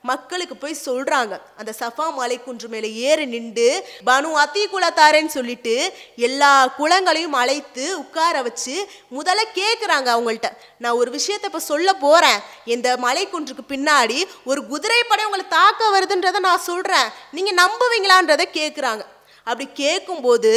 மக்களுக்கு 0.02 0.56
போய் 0.56 0.76
சொல்றாங்க. 0.84 1.34
அந்த 1.56 1.72
சஃபா 1.80 2.12
மலை 2.12 2.42
குன்று 2.42 2.68
மேலே 2.68 2.92
ஏறி 2.92 3.24
நின்று 3.24 3.68
பனு 4.06 4.28
அத்தி 4.32 4.62
குலத்தாரேன்னு 4.66 5.26
சொல்லிட்டு 5.26 5.74
எல்லா 6.16 6.50
குளங்களையும் 6.78 7.36
அழைத்து 7.42 7.98
உட்கார 7.98 8.42
வச்சு 8.42 8.88
முதல்ல 9.18 9.42
கேட்குறாங்க 9.54 10.08
அவங்கள்ட்ட. 10.16 10.50
நான் 10.78 10.98
ஒரு 11.00 11.10
விஷயத்தை 11.10 11.50
இப்போ 11.50 11.62
சொல்ல 11.72 11.92
போறேன். 11.92 12.40
இந்த 12.64 12.96
மலை 12.96 13.28
குன்றுக்கு 13.28 13.64
பின்னாடி 13.74 14.18
ஒரு 14.44 14.66
குதிரைப்படை 14.66 15.24
உங்களை 15.24 15.46
தாக்க 15.48 15.90
வருதுன்றதை 15.96 16.38
நான் 16.38 16.66
சொல்றேன். 16.70 17.08
நீங்க 17.30 17.52
நம்புவீங்களான்றதை 17.62 18.46
கேட்குறாங்க 18.52 19.04
அப்படி 19.48 19.66
கேட்கும்போது 19.72 20.52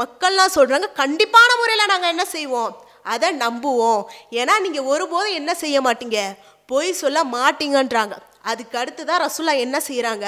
மக்கள்லாம் 0.00 0.54
சொல்றாங்க 0.54 0.88
கண்டிப்பான 1.02 1.50
முறையில் 1.60 1.90
நாங்கள் 1.92 2.08
என்ன 2.08 2.24
செய்வோம்? 2.24 2.72
அதை 3.02 3.28
நம்புவோம். 3.36 4.02
ஏன்னா 4.30 4.60
நீங்கள் 4.60 4.88
ஒருபோதும் 4.92 5.32
என்ன 5.32 5.54
செய்ய 5.54 5.80
மாட்டீங்க? 5.80 6.20
பொய் 6.66 6.92
சொல்ல 6.92 7.24
மாட்டீங்கன்றாங்க. 7.24 8.16
அதுக்கு 8.50 8.76
அடுத்து 8.82 9.02
தான் 9.10 9.22
ரசுல்லா 9.24 9.54
என்ன 9.64 9.76
செய்கிறாங்க 9.88 10.26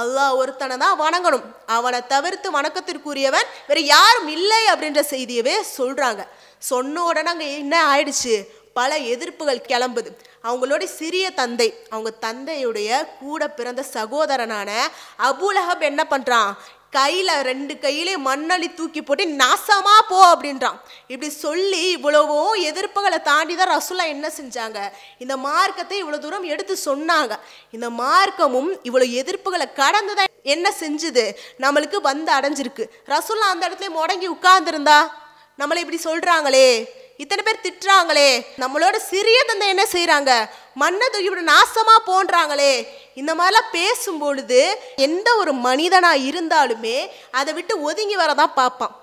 அல்லாஹ் 0.00 0.36
ஒருத்தனை 0.40 0.76
தான் 0.84 0.96
வணங்கணும். 1.04 1.46
அவனை 1.76 2.00
தவிர்த்து 2.14 2.48
வணக்கத்திற்குரியவன் 2.58 3.48
வேறு 3.70 3.82
யாரும் 3.94 4.30
இல்லை 4.36 4.62
அப்படின்ற 4.72 5.02
செய்தியவே 5.14 5.56
சொல்கிறாங்க 5.78 6.24
சொன்ன 6.70 7.02
உடனே 7.08 7.30
அங்கே 7.32 7.48
என்ன 7.58 7.74
ஆயிடுச்சு? 7.92 8.36
பல 8.78 8.96
எதிர்ப்புகள் 9.12 9.66
கிளம்புது. 9.70 10.10
அவங்களோட 10.48 10.82
சிறிய 10.98 11.26
தந்தை 11.38 11.66
அவங்க 11.92 12.10
தந்தையுடைய 12.26 12.90
கூட 13.22 13.42
பிறந்த 13.58 13.82
சகோதரனான 13.96 14.70
அபுலஹப் 15.28 15.84
என்ன 15.90 16.02
பண்ணுறான் 16.12 16.50
கையில் 16.96 17.32
ரெண்டு 17.48 17.74
கையிலே 17.84 18.14
மண்ணள்ளி 18.26 18.68
தூக்கி 18.74 19.00
போட்டு 19.02 19.24
நாசமாக 19.40 20.02
போ 20.10 20.18
அப்படின்றான். 20.32 20.78
இப்படி 21.12 21.28
சொல்லி 21.44 21.82
இவ்வளவோ 21.96 22.40
எதிர்ப்புகளை 22.70 23.18
தாண்டி 23.30 23.54
தான் 23.56 23.72
ரசுல்லா 23.74 24.06
என்ன 24.14 24.26
செஞ்சாங்க? 24.38 24.78
இந்த 25.18 25.36
மார்க்கத்தை 25.36 25.96
இவ்வளோ 26.02 26.18
தூரம் 26.18 26.46
எடுத்து 26.52 26.76
சொன்னாங்க. 26.88 27.34
இந்த 27.76 27.88
மார்க்கமும் 28.02 28.70
இவ்வளோ 28.90 29.08
எதிர்ப்புகளை 29.22 29.66
கடந்து 29.82 30.14
தான் 30.14 30.32
என்ன 30.54 30.72
செஞ்சுது? 30.82 31.24
நம்மளுக்கு 31.64 32.00
வந்து 32.10 32.32
அடைஞ்சிருக்கு. 32.38 32.86
ரசுல்லா 33.14 33.48
அந்த 33.54 33.62
இடத்துல 33.68 33.90
முடங்கி 33.98 34.28
உட்கார்ந்துருந்தா 34.36 35.00
நம்மளை 35.60 35.80
இப்படி 35.84 36.00
சொல்கிறாங்களே 36.08 36.68
இத்தனை 37.22 37.42
பேர் 37.46 37.64
திட்டுறாங்களே. 37.64 38.28
நம்மளோட 38.62 38.96
சிறிய 39.10 39.38
தந்தை 39.46 39.68
என்ன 39.68 39.84
செய்கிறாங்க 39.92 40.32
மண்ணை 40.82 41.06
தூக்கி 41.08 41.28
இப்படி 41.30 41.44
போன்றாங்களே. 42.10 42.72
இந்த 43.20 43.32
மாதிரிலாம் 43.34 43.72
பேசும் 43.72 44.18
பொழுது 44.18 44.60
எந்த 44.96 45.28
ஒரு 45.36 45.52
மனிதனாக 45.66 46.24
இருந்தாலுமே 46.30 46.98
அதை 47.30 47.54
விட்டு 47.54 47.74
ஒதுங்கி 47.88 48.16
வரதான் 48.16 48.56
பார்ப்பான். 48.60 48.94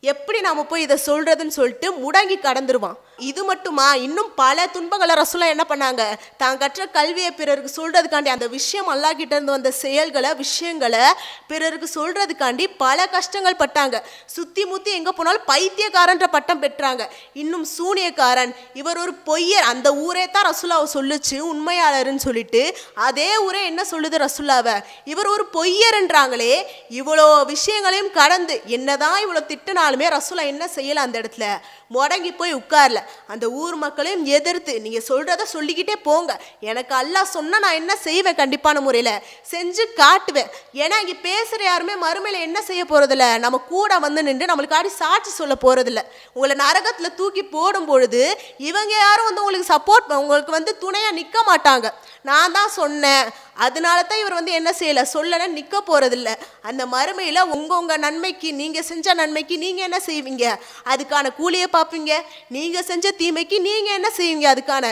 எப்படி 0.00 0.40
நாம் 0.40 0.68
போய் 0.72 0.86
இதை 0.86 0.96
சொல்கிறதுன்னு 1.06 1.56
சொல்லிட்டு 1.58 1.90
முடங்கி 2.04 2.36
கடந்துருவான். 2.46 2.98
இது 3.18 3.44
மட்டுமா? 3.44 3.94
இன்னும் 3.94 4.30
பல 4.34 4.66
துன்பங்களை 4.66 5.14
ரசூலா 5.14 5.46
என்ன 5.54 5.64
பண்ணாங்க? 5.68 6.02
தான் 6.36 6.58
கற்ற 6.58 6.86
கல்வியை 6.86 7.30
பிறருக்கு 7.30 7.70
சொல்றதுக்காண்டி 7.78 8.30
அந்த 8.34 8.46
விஷயம் 8.46 8.88
அல்லாக்கிட்ட 8.94 9.34
இருந்து 9.36 9.56
வந்த 9.56 9.70
செயல்களை 9.70 10.34
விஷயங்களை 10.34 11.04
பிறருக்கு 11.46 11.88
சொல்றதுக்காண்டி 11.94 12.66
பல 12.76 13.06
கஷ்டங்கள் 13.06 13.60
பட்டாங்க. 13.62 14.02
சுத்தி 14.26 14.64
முத்தி 14.64 14.90
எங்க 14.90 15.12
போனாலும் 15.12 15.46
பைத்தியக்காரன்ற 15.46 16.26
பட்டம் 16.26 16.62
பெற்றாங்க. 16.62 17.02
இன்னும் 17.32 17.66
சூனியக்காரன் 17.78 18.54
இவர் 18.74 18.98
ஒரு 18.98 19.14
பொய்யர். 19.26 19.66
அந்த 19.72 19.94
ஊரே 19.94 20.28
தான் 20.28 20.46
ரசூலாவை 20.50 20.86
சொல்லுச்சு 20.96 21.38
உண்மையாளர்னு 21.52 22.24
சொல்லிட்டு 22.26 22.76
அதே 22.94 23.38
ஊரே 23.38 23.64
என்ன 23.64 23.84
சொல்லுது 23.90 24.16
ரசூலாவை? 24.26 24.76
இவர் 25.04 25.26
ஒரு 25.26 25.46
பொய்யர்ன்றாங்களே 25.52 26.54
இவ்வளோ 26.90 27.44
விஷயங்களையும் 27.44 28.10
கடந்து 28.10 28.62
என்னதான் 28.64 29.20
இவ்வளோ 29.26 29.42
திட்டினாலுமே 29.52 30.08
ரசூலா 30.18 30.44
என்ன 30.54 30.68
செய்யலை 30.76 31.02
அந்த 31.06 31.20
இடத்துல? 31.20 31.46
முடங்கி 31.90 32.36
போய் 32.36 32.54
உட்கார்ல. 32.54 33.00
அந்த 33.32 33.46
ஊர் 33.62 33.76
மக்களையும் 33.84 34.24
எதிர்த்து 34.38 34.74
நீங்கள் 34.84 35.06
சொல்கிறத 35.10 35.46
சொல்லிக்கிட்டே 35.54 35.96
போங்க. 36.08 36.32
எனக்கு 36.70 36.94
அல்லாஹ் 37.00 37.34
சொன்னால் 37.36 37.64
நான் 37.66 37.78
என்ன 37.80 37.92
செய்வேன் 38.06 38.38
கண்டிப்பான 38.42 38.80
முறையில்? 38.86 39.14
செஞ்சு 39.52 39.86
காட்டுவேன். 40.02 40.50
ஏன்னா 40.82 40.96
இங்கே 41.04 41.16
பேசுகிற 41.28 41.62
யாருமே 41.70 41.96
மறுமையில் 42.06 42.44
என்ன 42.48 42.58
செய்ய 42.70 42.82
போகிறதில்ல 42.92 43.26
நம்ம 43.44 43.62
கூட 43.72 43.98
வந்து 44.06 44.26
நின்று 44.28 44.50
நம்மளுக்காடி 44.52 44.92
சாட்சி 45.00 45.32
சொல்ல 45.40 45.56
போகிறதில்ல 45.64 46.02
உங்களை 46.36 46.56
நரகத்தில் 46.64 47.16
தூக்கி 47.20 47.44
போடும் 47.56 47.88
பொழுது 47.90 48.22
இவங்க 48.70 48.94
யாரும் 49.06 49.28
வந்து 49.28 49.42
உங்களுக்கு 49.44 49.72
சப்போர்ட் 49.74 50.14
உங்களுக்கு 50.22 50.52
வந்து 50.58 50.72
துணையாக 50.84 51.16
நிற்க 51.20 51.38
மாட்டாங்க. 51.50 51.86
நான் 52.28 52.54
தான் 52.56 52.72
சொன்னேன் 52.80 53.26
அதனால 53.66 53.98
தான் 54.08 54.20
இவர் 54.22 54.38
வந்து 54.38 54.52
என்ன 54.58 54.70
செய்யலை? 54.80 55.02
சொல்லலை 55.14 55.46
நிற்க 55.56 55.76
போகிறதில்ல 55.88 56.30
அந்த 56.68 56.82
மறுமையில் 56.94 57.40
உங்கள் 57.54 57.78
உங்கள் 57.82 58.02
நன்மைக்கு 58.06 58.48
நீங்கள் 58.60 58.86
செஞ்ச 58.90 59.14
நன்மைக்கு 59.20 59.56
நீங்கள் 59.64 59.86
என்ன 59.88 59.98
செய்வீங்க? 60.08 60.44
அதுக்கான 60.92 61.32
கூலியை 61.40 61.68
பார்ப்பீங்க. 61.76 62.12
நீங்கள் 62.56 62.86
செஞ்ச 62.90 63.12
தீமைக்கு 63.22 63.58
நீங்கள் 63.68 63.96
என்ன 63.98 64.10
செய்வீங்க? 64.18 64.46
அதுக்கான 64.54 64.84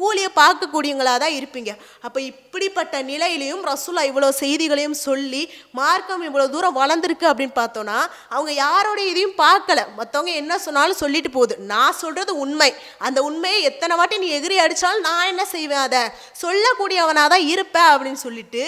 கூலியை 0.00 0.30
பார்க்கக்கூடியவங்களாக 0.40 1.18
தான் 1.24 1.36
இருப்பீங்க. 1.38 1.72
அப்போ 2.06 2.18
இப்படிப்பட்ட 2.30 2.94
நிலையிலையும் 3.10 3.62
ரசூலா 3.70 4.02
இவ்வளோ 4.10 4.28
செய்திகளையும் 4.42 4.98
சொல்லி 5.06 5.42
மார்க்கம் 5.80 6.24
இவ்வளோ 6.28 6.46
தூரம் 6.54 6.78
வளர்ந்துருக்கு 6.80 7.26
அப்படின்னு 7.30 7.56
பார்த்தோன்னா 7.60 7.98
அவங்க 8.34 8.52
யாரோட 8.64 8.98
இதையும் 9.12 9.36
பார்க்கல. 9.44 9.80
மற்றவங்க 9.98 10.32
என்ன 10.42 10.58
சொன்னாலும் 10.66 11.00
சொல்லிட்டு 11.02 11.30
போகுது. 11.36 11.56
நான் 11.72 11.98
சொல்கிறது 12.02 12.32
உண்மை. 12.44 12.70
அந்த 13.06 13.18
உண்மையை 13.28 13.60
எத்தனை 13.70 13.96
வாட்டி 14.00 14.18
நீ 14.24 14.30
எகிரி 14.38 14.58
அடித்தாலும் 14.64 15.06
நான் 15.08 15.30
என்ன 15.32 15.44
செய்வேன் 15.54 15.84
அதை? 15.86 16.02
சொல்லக்கூடியவனாக 16.42 17.28
தான் 17.34 17.46
இருப்பேன் 17.54 17.90
அப்படின்னு 17.92 18.20
சொல்லிட்டு 18.26 18.62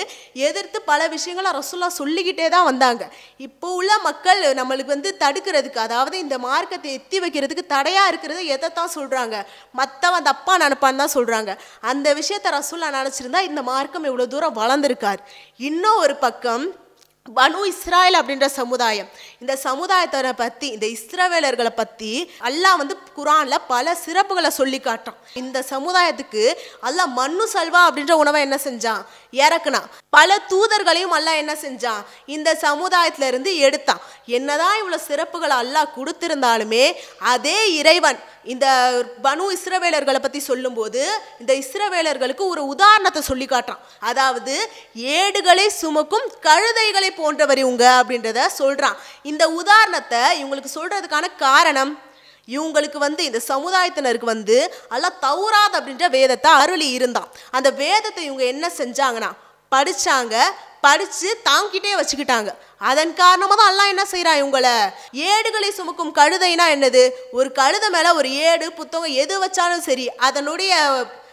எதிர்த்து 0.48 0.78
பல 0.90 1.00
விஷயங்களை 1.16 1.52
ரசூலா 1.58 1.90
சொல்லிக்கிட்டே 2.00 2.48
தான் 2.56 2.68
வந்தாங்க. 2.70 3.04
இப்போ 3.46 3.68
உள்ள 3.80 3.92
மக்கள் 4.08 4.40
நம்மளுக்கு 4.60 4.94
வந்து 4.96 5.12
தடுக்கிறதுக்கு 5.24 5.80
அதாவது 5.86 6.16
இந்த 6.24 6.38
மார்க்கத்தை 6.46 6.90
எத்தி 6.98 7.18
வைக்கிறதுக்கு 7.24 7.64
தடையாக 7.74 8.10
இருக்கிறது 8.12 8.42
எதை 8.56 8.68
தான் 8.78 8.94
சொல்கிறாங்க 8.96 9.36
மற்றவன் 9.80 10.26
தப்பாக 10.30 10.58
நினப்பான்னு 10.64 11.02
தான் 11.02 11.14
சொல்கிறாங்க 11.16 11.58
அந்த 11.80 12.14
விஷயத்தை 12.14 12.52
ரசூல்லா 12.58 12.90
நினச்சிருந்தா 12.98 13.42
இந்த 13.50 13.62
மார்க்கம் 13.62 14.08
இவ்வளோ 14.10 14.26
தூரம் 14.26 14.58
வளர்ந்துருக்கார் 14.62 15.22
இன்னும் 15.56 16.02
ஒரு 16.06 16.16
பக்கம் 16.16 16.66
பனு 17.36 17.60
இஸ்ராயல் 17.70 18.16
அப்படின்ற 18.18 18.46
சமுதாயம். 18.46 19.08
இந்த 19.40 19.56
சமுதாயத்தை 19.56 20.32
பற்றி 20.32 20.66
இந்த 20.68 20.86
இஸ்ரவேலர்களை 20.86 21.72
பற்றி 21.76 22.10
அல்லாஹ் 22.48 22.76
வந்து 22.76 22.96
குரானில் 23.16 23.64
பல 23.66 23.96
சிறப்புகளை 24.04 24.50
சொல்லி 24.58 24.78
காட்டான் 24.80 25.18
இந்த 25.34 25.64
சமுதாயத்துக்கு 25.70 26.44
அல்லாஹ் 26.88 27.10
மண்ணு 27.20 27.46
சல்வா 27.54 27.80
அப்படின்ற 27.88 28.12
உணவை 28.12 28.40
என்ன 28.40 28.58
செஞ்சான்? 28.64 29.02
இறக்குனா 29.32 29.80
பல 30.16 30.36
தூதர்களையும் 30.50 31.14
அல்லாஹ் 31.16 31.40
என்ன 31.42 31.54
செஞ்சான்? 31.64 32.02
இந்த 32.36 32.48
சமுதாயத்திலிருந்து 32.66 33.50
எடுத்தான். 33.66 34.02
என்னதான் 34.36 34.78
இவ்வளோ 34.80 34.98
சிறப்புகளை 35.08 35.56
அல்லாஹ் 35.62 35.94
கொடுத்திருந்தாலுமே 35.96 36.84
அதே 37.32 37.58
இறைவன் 37.80 38.18
இந்த 38.52 38.66
பனு 39.26 39.44
இஸ்ரவேலர்களை 39.56 40.20
பற்றி 40.22 40.40
சொல்லும்போது 40.48 41.02
இந்த 41.42 41.52
இஸ்ரவேலர்களுக்கு 41.62 42.44
ஒரு 42.52 42.62
உதாரணத்தை 42.72 43.22
சொல்லி 43.30 43.46
காட்டுறான். 43.52 43.84
அதாவது 44.10 44.54
ஏடுகளை 45.18 45.66
சுமக்கும் 45.82 46.26
கழுதைகளை 46.48 47.10
போன்றவர் 47.20 47.62
இவங்க 47.64 47.86
அப்படின்றத 48.00 48.48
சொல்கிறான் 48.60 48.98
இந்த 49.30 49.44
உதாரணத்தை 49.60 50.22
இவங்களுக்கு 50.40 50.76
சொல்கிறதுக்கான 50.78 51.30
காரணம் 51.46 51.92
இவங்களுக்கு 52.48 52.98
வந்து 53.04 53.22
இந்த 53.28 53.38
சமுதாயத்தினருக்கு 53.52 54.28
வந்து 54.34 54.58
அல்ல 54.94 55.08
தௌராத் 55.24 55.76
அப்படின்ற 55.78 56.06
வேதத்தை 56.18 56.50
அருளி 56.62 56.88
இருந்தான். 56.98 57.30
அந்த 57.56 57.68
வேதத்தை 57.82 58.22
இவங்க 58.28 58.44
என்ன 58.54 58.66
செஞ்சாங்கன்னா 58.80 59.30
படித்தாங்க 59.74 60.36
படித்து 60.80 61.28
தாங்கிட்டே 61.48 61.92
வச்சுக்கிட்டாங்க. 62.00 62.50
அதன் 62.90 63.12
காரணமாக 63.20 63.56
தான் 63.60 63.70
எல்லாம் 63.72 63.90
என்ன 63.92 64.04
செய்கிறான் 64.04 64.40
இவங்களை? 64.42 64.74
ஏடுகளை 65.12 65.70
சுமக்கும் 65.70 66.14
கழுதைனா 66.14 66.66
என்னது? 66.74 67.02
ஒரு 67.38 67.48
கழுதை 67.52 67.88
மேலே 67.90 68.10
ஒரு 68.10 68.28
ஏடு 68.48 68.66
புத்தகம் 68.72 69.16
எது 69.22 69.34
வச்சாலும் 69.44 69.86
சரி 69.88 70.06
அதனுடைய 70.28 70.72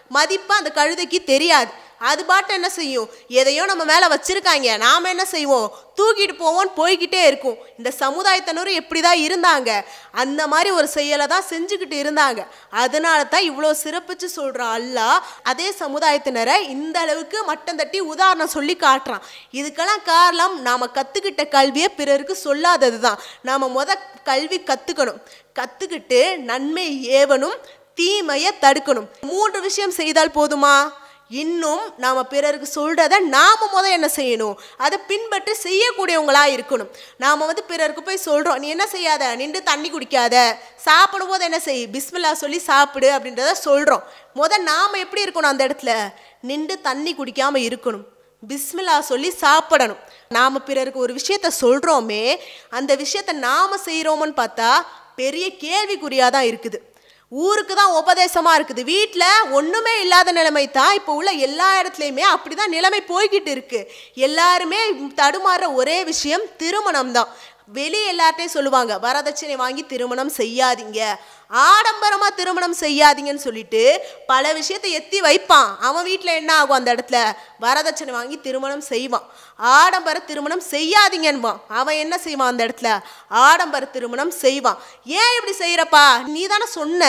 மதிப்பு 0.07 0.53
அந்த 0.59 0.71
கழுதைக்கு 0.75 1.19
தெரியாது. 1.23 1.71
அது 2.09 2.21
பாட்டு 2.29 2.51
என்ன 2.59 2.69
செய்யும்? 2.79 3.09
எதையோ 3.39 3.63
நம்ம 3.71 3.83
மேலே 3.91 4.07
வச்சுருக்காங்க. 4.13 4.77
நாம் 4.85 5.11
என்ன 5.13 5.25
செய்வோம்? 5.33 5.67
தூக்கிட்டு 5.99 6.35
போவோம்னு 6.43 6.71
போய்கிட்டே 6.79 7.21
இருக்கும். 7.29 7.57
இந்த 7.79 7.89
சமுதாயத்தினரும் 8.03 8.79
எப்படி 8.81 9.01
தான் 9.07 9.19
இருந்தாங்க. 9.25 9.69
அந்த 10.21 10.41
மாதிரி 10.53 10.69
ஒரு 10.79 10.87
செயலை 10.95 11.25
தான் 11.33 11.47
செஞ்சுக்கிட்டு 11.51 11.97
இருந்தாங்க. 12.03 12.41
அதனால 12.83 13.19
தான் 13.33 13.47
இவ்வளோ 13.49 13.71
சிறப்பிச்சு 13.83 14.29
சொல்கிறான் 14.37 14.73
அல்லா 14.79 15.09
அதே 15.51 15.67
சமுதாயத்தினரை 15.83 16.57
இந்த 16.75 16.97
அளவுக்கு 17.05 17.37
மட்டம் 17.51 17.79
தட்டி 17.81 18.01
உதாரணம் 18.13 18.53
சொல்லி 18.55 18.75
காட்டுறான். 18.85 19.23
இதுக்கெல்லாம் 19.59 20.03
காரணம் 20.13 20.55
நாம் 20.67 20.93
கற்றுக்கிட்ட 20.97 21.45
கல்வியை 21.57 21.91
பிறருக்கு 21.99 22.37
சொல்லாதது 22.47 22.99
தான். 23.07 23.21
நாம் 23.49 23.73
முத 23.77 23.99
கல்வி 24.31 24.59
கற்றுக்கணும் 24.71 25.21
கற்றுக்கிட்டு 25.59 26.19
நன்மை 26.49 26.87
ஏவனும் 27.19 27.57
தீமையை 27.99 28.51
தடுக்கணும். 28.61 29.09
மூன்று 29.29 29.59
விஷயம் 29.65 29.97
செய்தால் 29.97 30.35
போதுமா? 30.37 30.75
இன்னும் 31.29 31.83
நாம் 31.97 32.27
பிறருக்கு 32.27 32.67
சொல்கிறத 32.79 33.19
நாம் 33.19 33.63
முத 33.73 33.85
என்ன 33.89 34.07
செய்யணும்? 34.15 34.55
அதை 34.77 34.99
பின்பற்றி 35.07 35.53
செய்யக்கூடியவங்களாக 35.63 36.53
இருக்கணும். 36.55 36.89
நாம் 37.17 37.45
வந்து 37.49 37.63
பிறருக்கு 37.63 38.03
போய் 38.03 38.17
சொல்கிறோம் 38.17 38.59
நீ 38.59 38.67
என்ன 38.67 38.87
செய்யாத? 38.87 39.35
நின்று 39.35 39.63
தண்ணி 39.63 39.91
குடிக்காத. 39.91 40.35
சாப்பிடும் 40.75 41.27
போது 41.27 41.43
என்ன 41.43 41.59
செய்? 41.59 41.87
பிஸ்மில்லா 41.95 42.31
சொல்லி 42.31 42.59
சாப்பிடு 42.59 43.09
அப்படின்றத 43.17 43.51
சொல்கிறோம் 43.51 44.03
முத 44.35 44.57
நாம் 44.57 45.01
எப்படி 45.03 45.23
இருக்கணும் 45.25 45.53
அந்த 45.53 45.67
இடத்துல? 45.67 46.13
நின்று 46.39 46.81
தண்ணி 46.81 47.13
குடிக்காமல் 47.15 47.65
இருக்கணும். 47.69 48.05
பிஸ்மில்லா 48.49 48.99
சொல்லி 48.99 49.29
சாப்பிடணும். 49.29 50.01
நாம் 50.29 50.65
பிறருக்கு 50.65 50.99
ஒரு 50.99 51.13
விஷயத்த 51.13 51.49
சொல்கிறோமே 51.61 52.35
அந்த 52.69 52.95
விஷயத்த 52.95 53.31
நாம் 53.33 53.83
செய்கிறோமோன்னு 53.85 54.39
பார்த்தா 54.41 54.71
பெரிய 55.15 55.47
கேள்விக்குறியாக 55.65 56.29
தான் 56.29 56.49
இருக்குது. 56.51 56.79
ஊருக்கு 57.41 57.73
தான் 57.79 57.95
உபதேசமாக 57.99 58.57
இருக்குது. 58.57 58.83
வீட்டில் 58.93 59.49
ஒன்றுமே 59.57 59.93
இல்லாத 60.03 60.31
நிலைமை 60.39 60.65
தான் 60.79 60.97
இப்போ 60.99 61.11
உள்ள 61.19 61.31
எல்லா 61.47 61.69
இடத்துலையுமே 61.81 62.25
அப்படி 62.33 62.55
தான் 62.61 62.75
நிலைமை 62.77 63.01
போய்கிட்டு 63.13 63.51
இருக்குது 63.55 63.89
எல்லாருமே 64.27 64.81
தடுமாறுற 65.21 65.69
ஒரே 65.81 65.97
விஷயம் 66.11 66.45
திருமணம் 66.61 67.13
தான். 67.17 67.31
வெளியே 67.75 68.07
எல்லார்ட்டையும் 68.13 68.55
சொல்லுவாங்க 68.55 68.93
வரதட்சணை 69.03 69.55
வாங்கி 69.61 69.83
திருமணம் 69.91 70.31
செய்யாதீங்க. 70.39 70.99
ஆடம்பரமாக 71.67 72.35
திருமணம் 72.39 72.75
செய்யாதீங்கன்னு 72.81 73.45
சொல்லிட்டு 73.45 73.83
பல 74.31 74.53
விஷயத்தை 74.57 74.89
எத்தி 74.99 75.19
வைப்பான். 75.27 75.69
அவன் 75.87 76.07
வீட்டில் 76.09 76.37
என்ன 76.39 76.51
ஆகும் 76.61 76.77
அந்த 76.79 76.89
இடத்துல? 76.95 77.19
வரதட்சணை 77.65 78.13
வாங்கி 78.17 78.37
திருமணம் 78.47 78.85
செய்வான். 78.91 79.25
ஆடம்பர 79.59 80.17
திருமணம் 80.29 80.63
செய்யாதீங்கன்பான் 80.71 81.59
அவன் 81.79 81.99
என்ன 82.03 82.15
செய்வான் 82.25 82.51
அந்த 82.51 82.65
இடத்துல? 82.67 82.89
ஆடம்பர 83.29 83.85
திருமணம் 83.95 84.33
செய்வான். 84.43 84.79
ஏன் 85.19 85.33
இப்படி 85.37 85.55
செய்கிறப்பா 85.63 86.05
நீ 86.33 86.43
தானே 86.53 86.67
சொன்ன. 86.79 87.01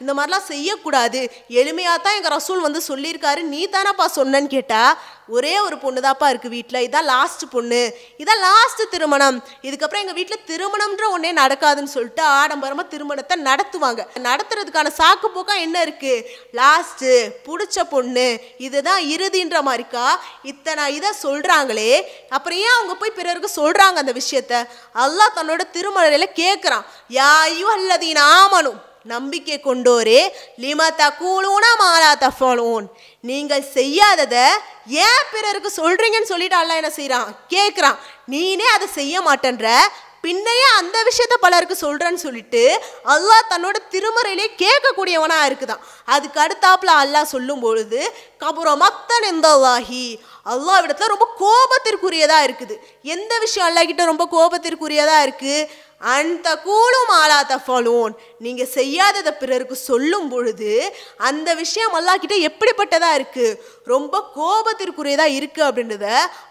இந்த 0.00 0.12
மாதிரிலாம் 0.18 0.50
செய்யக்கூடாது. 0.52 1.22
எளிமையாக 1.60 1.98
தான் 2.04 2.18
எங்கள் 2.18 2.34
ரசூல் 2.36 2.66
வந்து 2.66 2.82
சொல்லியிருக்காரு. 2.90 3.42
நீ 3.54 3.62
தானப்பா 3.76 4.06
சொன்னேன்னு 4.18 4.54
கேட்டால் 4.56 4.96
ஒரே 5.36 5.52
ஒரு 5.66 5.76
பொண்ணு 5.82 6.00
தான்ப்பா 6.04 6.28
இருக்குது 6.32 6.54
வீட்டில் 6.56 6.84
இதான் 6.86 7.08
லாஸ்ட் 7.12 7.44
பொண்ணு. 7.52 7.82
இதான் 8.22 8.42
லாஸ்ட்டு 8.46 8.88
திருமணம். 8.94 9.36
இதுக்கப்புறம் 9.68 10.02
எங்கள் 10.04 10.18
வீட்டில் 10.18 10.44
திருமணம்ன்ற 10.50 11.04
ஒன்றே 11.14 11.30
நடக்காதுன்னு 11.42 11.94
சொல்லிட்டு 11.94 12.22
ஆடம்பரமாக 12.40 12.86
திருமணத்தை 12.94 13.36
நடத்துவாங்க. 13.48 14.02
நடத்துறதுக்கான 14.28 14.92
சாக்கு 15.00 15.28
போக்கா 15.36 15.56
என்ன 15.66 15.76
இருக்குது 15.86 16.24
லாஸ்ட்டு 16.60 17.12
பிடிச்ச 17.46 17.84
பொண்ணு. 17.94 18.28
இதுதான் 18.66 19.02
இறுதின்ற 19.14 19.58
மாதிரிக்கா 19.70 20.06
இத்தனை 20.52 20.84
இதை 20.98 21.12
சொல்கிறாங்களே 21.24 21.91
அப்புறம் 22.36 22.58
ஏன் 22.66 22.76
அவங்க 22.76 22.94
போய் 22.94 23.18
பிறருக்கு 23.18 23.50
சொல்கிறாங்க 23.60 23.96
அந்த 24.02 24.14
விஷயத்த? 24.20 24.54
அல்லாஹ் 25.04 25.36
தன்னோட 25.38 25.62
திருமலையில் 25.76 26.36
கேட்குறான் 26.42 26.86
யாயு 27.20 27.66
அல்லது 27.76 28.08
ஆமனும் 28.38 28.80
நம்பிக்கை 29.12 29.56
கொண்டோரே 29.60 30.20
லிமா 30.62 30.86
தக்கூலூனா 31.00 31.70
மாலா 31.80 32.10
தஃபலூன். 32.24 32.86
நீங்கள் 33.30 33.64
செய்யாததை 33.74 34.46
ஏன் 35.06 35.28
பிறருக்கு 35.32 35.70
சொல்றீங்கன்னு 35.80 36.32
சொல்லிட்டு 36.32 36.58
அல்லாஹ் 36.60 36.80
என்ன 36.80 36.92
செய்றான்? 37.00 37.28
கேட்குறான் 37.54 37.98
நீனே 38.32 38.66
அதை 38.76 38.86
செய்ய 38.98 39.14
மாட்டேன்ற 39.28 39.68
பின்னையே 40.24 40.66
அந்த 40.80 40.96
விஷயத்த 41.08 41.36
பலருக்கு 41.44 41.76
சொல்கிறேன்னு 41.84 42.20
சொல்லிட்டு 42.24 42.62
அல்லாஹ் 43.14 43.48
தன்னோட 43.52 43.76
திருமறையிலே 43.94 44.46
கேட்கக்கூடியவனாக 44.62 45.48
இருக்குதான். 45.48 45.82
அதுக்கு 46.14 46.38
அடுத்தாப்புல 46.44 46.92
அல்லாஹ் 47.02 47.32
சொல்லும் 47.34 47.62
பொழுது 47.64 48.00
கபுரம் 48.44 48.82
மத்தன் 48.84 49.26
எந்தவாகி 49.32 50.06
அல்லாஹ் 50.52 50.84
இடத்துல 50.86 51.10
ரொம்ப 51.14 51.26
கோபத்திற்குரியதாக 51.42 52.46
இருக்குது. 52.48 52.74
எந்த 53.14 53.32
விஷயம் 53.44 53.68
அல்லாஹ் 53.68 53.88
கிட்ட 53.90 54.04
ரொம்ப 54.12 54.24
கோபத்திற்குரியதாக 54.36 55.24
இருக்குது 55.26 55.56
அந்த 56.16 56.48
கூலும் 56.66 57.10
ஆலா 57.22 57.38
ஃபலோன். 57.66 58.12
நீங்கள் 58.44 58.70
செய்யாததை 58.76 59.32
பிறருக்கு 59.42 59.76
சொல்லும் 59.88 60.28
பொழுது 60.32 60.70
அந்த 61.28 61.48
விஷயம் 61.62 61.94
அல்லாஹ் 61.98 62.46
எப்படிப்பட்டதாக 62.50 63.18
இருக்குது 63.18 63.58
ரொம்ப 63.92 64.14
கோபத்திற்குரியதாக 64.38 65.36
இருக்குது 65.38 65.66
அப்படின்றத 65.68 66.06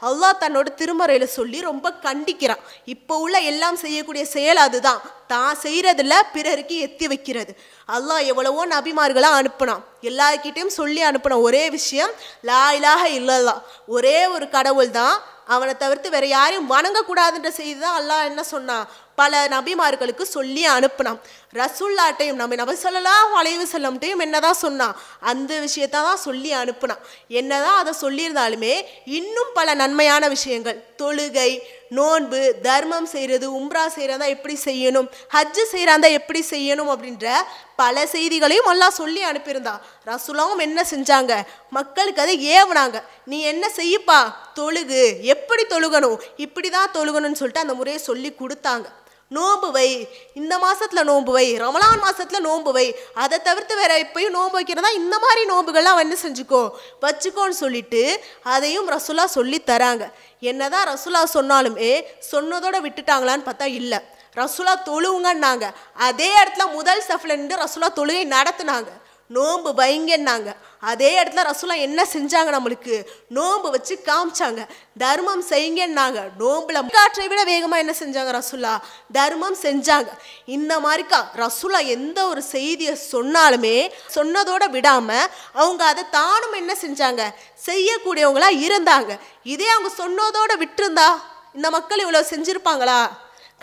அல்லாஹ் 0.09 0.39
தன்னோட 0.43 0.67
திருமறையில் 0.81 1.35
சொல்லி 1.37 1.59
ரொம்ப 1.69 1.87
கண்டிக்கிறான். 2.05 2.63
இப்போ 2.93 3.13
உள்ள 3.25 3.35
எல்லாம் 3.51 3.81
செய்யக்கூடிய 3.83 4.23
செயல் 4.35 4.61
அதுதான். 4.67 5.01
தான் 5.31 5.59
செய்யறதுல 5.65 6.13
பிறருக்கு 6.35 6.77
எத்தி 6.85 7.05
வைக்கிறது. 7.11 7.51
அல்லாஹ் 7.95 8.23
எவ்வளவோ 8.31 8.61
நபிமார்களாக 8.75 9.39
அனுப்பினான். 9.41 9.83
எல்லார்கிட்டையும் 10.09 10.77
சொல்லி 10.79 11.01
அனுப்பின 11.09 11.39
ஒரே 11.47 11.63
விஷயம் 11.77 12.13
லா 12.49 12.63
இலாக 12.77 13.03
இல்லல்லா 13.19 13.55
ஒரே 13.95 14.17
ஒரு 14.35 14.45
கடவுள் 14.55 14.95
தான் 14.99 15.15
அவனை 15.53 15.73
தவிர்த்து 15.83 16.09
வேற 16.15 16.25
யாரையும் 16.27 16.69
வணங்கக்கூடாதுன்ற 16.73 17.49
செய்தி 17.59 17.79
தான் 17.79 17.97
அல்லாஹ் 17.99 18.27
என்ன 18.29 18.41
சொன்னான்? 18.51 18.85
பல 19.21 19.41
நபிமார்களுக்கு 19.55 20.25
சொல்லி 20.35 20.63
அனுப்புனான். 20.75 21.19
ரசுல்லாட்டையும் 21.59 22.39
நம்ம 22.41 22.57
நபி 22.61 22.75
சொல்லலாம் 22.85 23.25
வளைவு 23.35 23.65
செல்லம்ட்டையும் 23.73 24.23
என்னதான் 24.25 24.61
சொன்னான் 24.65 24.95
அந்த 25.31 25.51
விஷயத்த 25.65 25.95
தான் 26.07 26.23
சொல்லி 26.27 26.51
அனுப்புனான். 26.61 27.01
என்னதான் 27.39 27.79
அதை 27.81 27.93
சொல்லியிருந்தாலுமே 28.03 28.73
இன்னும் 29.19 29.51
பல 29.59 29.73
நன்மையான 29.81 30.23
விஷயங்கள் 30.35 30.79
தொழுகை 31.01 31.51
நோன்பு 31.97 32.39
தர்மம் 32.65 33.07
செய்கிறது 33.13 33.47
உம்ரா 33.59 33.83
செய்கிறதா 33.95 34.27
எப்படி 34.35 34.55
செய்யணும் 34.67 35.07
ஹஜ்ஜு 35.33 35.63
செய்கிறாந்தா 35.73 36.09
எப்படி 36.19 36.41
செய்யணும் 36.51 36.91
அப்படின்ற 36.93 37.33
பல 37.81 38.05
செய்திகளையும் 38.13 38.69
எல்லாம் 38.73 38.97
சொல்லி 38.99 39.21
அனுப்பியிருந்தா 39.29 39.75
ரசுலாவும் 40.09 40.63
என்ன 40.67 40.79
செஞ்சாங்க? 40.93 41.33
மக்களுக்கு 41.77 42.23
அதை 42.25 42.35
ஏவுனாங்க. 42.55 42.97
நீ 43.31 43.37
என்ன 43.51 43.65
செய்யப்பா? 43.79 44.19
தொழுகு. 44.59 45.03
எப்படி 45.35 45.65
தொழுகணும்? 45.73 46.17
இப்படி 46.45 46.69
தான் 46.77 46.95
தொழுகணும்னு 46.97 47.39
சொல்லிட்டு 47.41 47.65
அந்த 47.65 47.77
முறையை 47.81 48.01
சொல்லி 48.09 48.31
கொடுத்தாங்க. 48.41 48.87
நோன்பு 49.31 49.71
வை 49.71 50.09
இந்த 50.33 50.57
மாசத்துல 50.57 51.03
நோன்பு 51.03 51.31
வை 51.31 51.59
ரமலான் 51.59 52.01
மாசத்துல 52.03 52.39
நோன்பு 52.39 52.71
வை 52.71 52.95
அதை 53.13 53.41
தவிர்த்து 53.41 53.75
வேற 53.75 54.03
எப்பயும் 54.03 54.29
நோன்பு 54.29 54.61
வைக்கிறதா? 54.61 54.93
இந்த 54.93 55.19
மாதிரி 55.19 55.43
நோன்புகள்லாம் 55.49 55.93
வந்து 55.93 56.17
செஞ்சுக்கோ. 56.21 56.69
வச்சுக்கோன்னு 57.01 57.59
சொல்லிட்டு 57.63 58.23
அதையும் 58.43 58.89
ரசுல்லா 58.89 59.25
சொல்லி 59.25 59.61
தராங்க. 59.65 60.11
என்னதான் 60.39 60.87
ரசுல்லா 60.87 61.23
சொன்னாலுமே 61.33 62.03
சொன்னதோட 62.31 62.77
விட்டுட்டாங்களான்னு 62.87 63.47
பார்த்தா 63.49 63.63
இல்லை. 63.63 63.99
ரசுலா 64.35 64.73
தொழுவுங்கன்னாங்க. 64.85 65.71
அதே 65.93 66.29
இடத்துல 66.43 66.71
முதல் 66.71 67.03
சஃப்ல 67.07 67.35
நின்று 67.35 67.57
ரசுலா 67.57 67.87
தொழுகை 67.95 68.25
நடத்துனாங்க. 68.27 68.87
நோன்பு 69.35 69.69
பயங்கன்னாங்க 69.77 70.49
அதே 70.89 71.09
இடத்துல 71.23 71.41
ரசூலா 71.47 71.75
என்ன 71.77 72.01
செஞ்சாங்க 72.13 72.49
நம்மளுக்கு? 72.57 72.95
நோன்பு 73.29 73.69
வச்சு 73.71 73.95
காமிச்சாங்க. 74.05 74.61
தர்மம் 74.97 75.43
செய்யுங்கன்னாங்க. 75.49 76.19
நோன்புல 76.39 76.77
காற்றை 76.89 77.27
விட 77.27 77.41
வேகமா 77.43 77.77
என்ன 77.77 77.93
செஞ்சாங்க 77.99 78.31
ரசூலா? 78.39 78.73
தர்மம் 79.11 79.57
செஞ்சாங்க. 79.61 80.09
இந்த 80.45 80.79
மாதிரிக்கா 80.79 81.19
ரசூலா 81.35 81.79
எந்த 81.95 82.27
ஒரு 82.27 82.41
செய்தியை 82.41 82.95
சொன்னாலுமே 83.11 83.77
சொன்னதோட 84.15 84.63
விடாம 84.77 85.09
அவங்க 85.53 85.83
அதை 85.91 86.03
தானும் 86.11 86.57
என்ன 86.61 86.75
செஞ்சாங்க? 86.81 87.21
செய்யக்கூடியவங்களா 87.65 88.49
இருந்தாங்க. 88.67 89.19
இதே 89.43 89.67
அவங்க 89.67 89.91
சொன்னதோட 90.03 90.51
விட்டுருந்தா 90.63 91.09
இந்த 91.53 91.69
மக்கள் 91.69 91.99
இவ்வளவு 91.99 92.29
செஞ்சிருப்பாங்களா? 92.29 92.99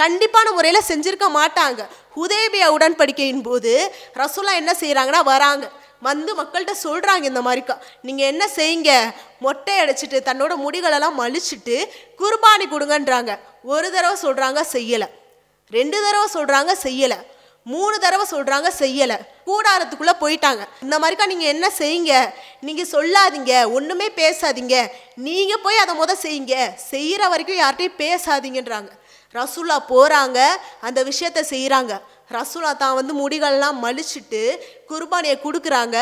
கண்டிப்பான 0.01 0.51
முறையில் 0.57 0.89
செஞ்சிருக்க 0.91 1.27
மாட்டாங்க. 1.39 1.81
ஹுதேபியா 2.17 2.67
உடன்படிக்கையின் 2.77 3.45
போது 3.49 3.73
ரசூலா 4.21 4.53
என்ன 4.61 4.73
செய்கிறாங்கன்னா 4.81 5.23
வராங்க. 5.33 5.67
வந்து 6.07 6.33
மக்கள்கிட்ட 6.41 6.73
சொல்கிறாங்க 6.83 7.25
இந்த 7.31 7.41
மாதிரிக்கா. 7.47 7.77
நீங்கள் 8.07 8.27
என்ன 8.27 8.45
செய்யுங்க? 8.49 8.91
மொட்டை 9.45 9.75
அடிச்சிட்டு 9.81 10.19
தன்னோட 10.29 10.53
முடிகளெல்லாம் 10.65 11.17
மலிச்சிட்டு 11.19 11.77
குர்பானி 12.21 12.67
கொடுங்கன்றாங்க. 12.75 13.33
ஒரு 13.73 13.89
தடவை 13.95 14.17
சொல்கிறாங்க 14.23 14.61
செய்யலை. 14.73 15.09
ரெண்டு 15.71 15.99
தடவை 16.05 16.29
சொல்கிறாங்க 16.37 16.73
செய்யலை. 16.83 17.19
மூணு 17.63 17.99
தடவை 17.99 18.27
சொல்கிறாங்க 18.31 18.69
செய்யலை. 18.79 19.17
கூடாரத்துக்குள்ளே 19.47 20.15
போயிட்டாங்க. 20.21 20.63
இந்த 20.83 20.99
மாதிரிக்கா 20.99 21.27
நீங்கள் 21.33 21.53
என்ன 21.55 21.67
செய்யுங்க? 21.79 22.13
நீங்கள் 22.61 22.91
சொல்லாதீங்க. 22.93 23.53
ஒன்றுமே 23.73 24.09
பேசாதீங்க. 24.21 24.77
நீங்கள் 25.27 25.63
போய் 25.63 25.83
அதை 25.83 25.95
முத 25.99 26.15
செய்யுங்க. 26.23 26.75
செய்கிற 26.75 27.29
வரைக்கும் 27.29 27.61
யார்கிட்டையும் 27.65 28.01
பேசாதீங்கன்றாங்க. 28.05 28.91
ரசூலா 29.35 29.77
போகிறாங்க 29.89 30.39
அந்த 30.81 31.05
விஷயத்த 31.05 31.41
செய்கிறாங்க 31.51 32.01
ரசூலா 32.31 32.77
தான் 32.77 32.95
வந்து 32.95 33.13
முடிகள்லாம் 33.15 33.79
மலிச்சுட்டு 33.83 34.43
குர்பானியை 34.89 35.37
கொடுக்குறாங்க. 35.45 35.97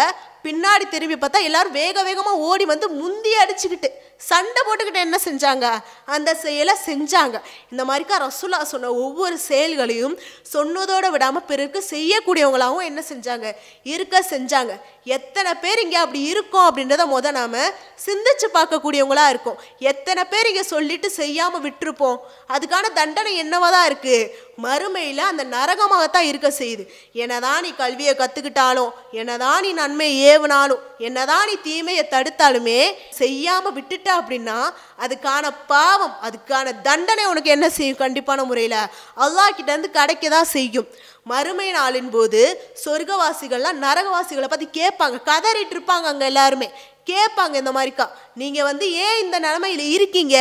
பின்னாடி 0.44 0.84
திரும்பி 0.88 1.16
பார்த்தா 1.16 1.42
எல்லோரும் 1.42 1.72
வேக 1.72 2.02
வேகமாக 2.02 2.42
ஓடி 2.48 2.64
வந்து 2.64 2.88
முந்தி 2.88 3.32
அடிச்சுக்கிட்டு 3.42 3.88
சண்டை 4.18 4.60
போட்டுக்கிட்டு 4.66 5.00
என்ன 5.06 5.18
செஞ்சாங்க? 5.24 5.66
அந்த 6.14 6.30
செயலை 6.34 6.74
செஞ்சாங்க. 6.86 7.36
இந்த 7.72 7.82
மாதிரிக்கா 7.84 8.16
ரசுல்லா 8.24 8.60
சொன்ன 8.62 8.92
ஒவ்வொரு 8.92 9.38
செயல்களையும் 9.38 10.16
சொன்னதோடு 10.52 11.10
விடாமல் 11.14 11.46
பிறருக்கு 11.50 11.82
செய்யக்கூடியவங்களாகவும் 11.90 12.88
என்ன 12.90 13.02
செஞ்சாங்க? 13.10 13.46
இருக்க 13.82 14.22
செஞ்சாங்க. 14.32 14.74
எத்தனை 15.16 15.54
பேர் 15.64 15.82
இங்கே 15.82 15.96
அப்படி 15.96 16.22
இருக்கோம் 16.32 16.66
அப்படின்றத 16.68 17.02
முத 17.12 17.30
நாம் 17.38 17.58
சிந்திச்சு 18.06 18.46
பார்க்கக்கூடியவங்களாக 18.56 19.32
இருக்கும். 19.34 19.58
எத்தனை 19.78 20.24
பேர் 20.32 20.48
இங்கே 20.50 20.62
சொல்லிட்டு 20.62 21.10
செய்யாமல் 21.10 21.64
விட்டுருப்போம்? 21.66 22.18
அதுக்கான 22.48 22.92
தண்டனை 23.00 23.36
என்னவாக 23.36 23.70
தான் 23.76 23.88
இருக்குது 23.90 24.30
மறுமையில் 24.64 25.22
அந்த 25.30 25.42
நரகமாகத்தான் 25.54 26.28
இருக்க 26.30 26.48
செய்யுது. 26.58 26.84
என்னதான் 27.22 27.62
நீ 27.64 27.70
கல்வியை 27.82 28.14
கற்றுக்கிட்டாலும் 28.20 28.92
என்னதான் 29.20 29.60
நீ 29.66 29.70
நன்மை 29.80 30.08
ஏவுனாலும் 30.30 30.82
என்னதான் 31.08 31.46
நீ 31.50 31.54
தீமையை 31.68 32.04
தடுத்தாலுமே 32.14 32.80
செய்யாமல் 33.20 33.76
விட்டுட்ட 33.78 34.08
அப்படின்னா 34.20 34.58
அதுக்கான 35.04 35.44
பாவம் 35.72 36.14
அதுக்கான 36.26 36.72
தண்டனை 36.88 37.26
உனக்கு 37.32 37.50
என்ன 37.56 37.68
செய்யும் 37.78 38.02
கண்டிப்பான 38.04 38.44
முறையில்? 38.50 38.80
அல்லாக்கிட்டேருந்து 39.24 39.90
கிடைக்க 39.98 40.24
தான் 40.36 40.52
செய்யும். 40.56 40.88
மறுமை 41.32 41.68
நாளின் 41.78 42.10
போது 42.16 42.40
சொர்க்கவாசிகள்லாம் 42.84 43.80
நரகவாசிகளை 43.86 44.48
பற்றி 44.50 44.66
கேட்பாங்க. 44.80 45.16
கதறிட்டு 45.30 45.74
இருப்பாங்க 45.76 46.06
அங்கே 46.12 46.26
எல்லாருமே. 46.32 46.68
கேட்பாங்க 47.10 47.54
இந்த 47.62 47.72
மாதிரிக்கா 47.76 48.06
நீங்கள் 48.40 48.66
வந்து 48.68 48.86
ஏன் 49.06 49.20
இந்த 49.24 49.36
நிலமையில் 49.44 49.84
இருக்கீங்க? 49.96 50.36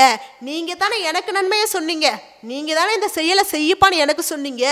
நீங்கள் 0.47 0.80
தானே 0.84 0.97
எனக்கு 1.10 1.32
நன்மையை 1.38 1.67
சொன்னீங்க. 1.73 2.08
நீங்கள் 2.51 2.78
தானே 2.80 2.93
இந்த 2.93 3.10
செயலை 3.17 3.43
செய்யப்பான்னு 3.56 4.04
எனக்கு 4.06 4.23
சொன்னீங்க. 4.32 4.63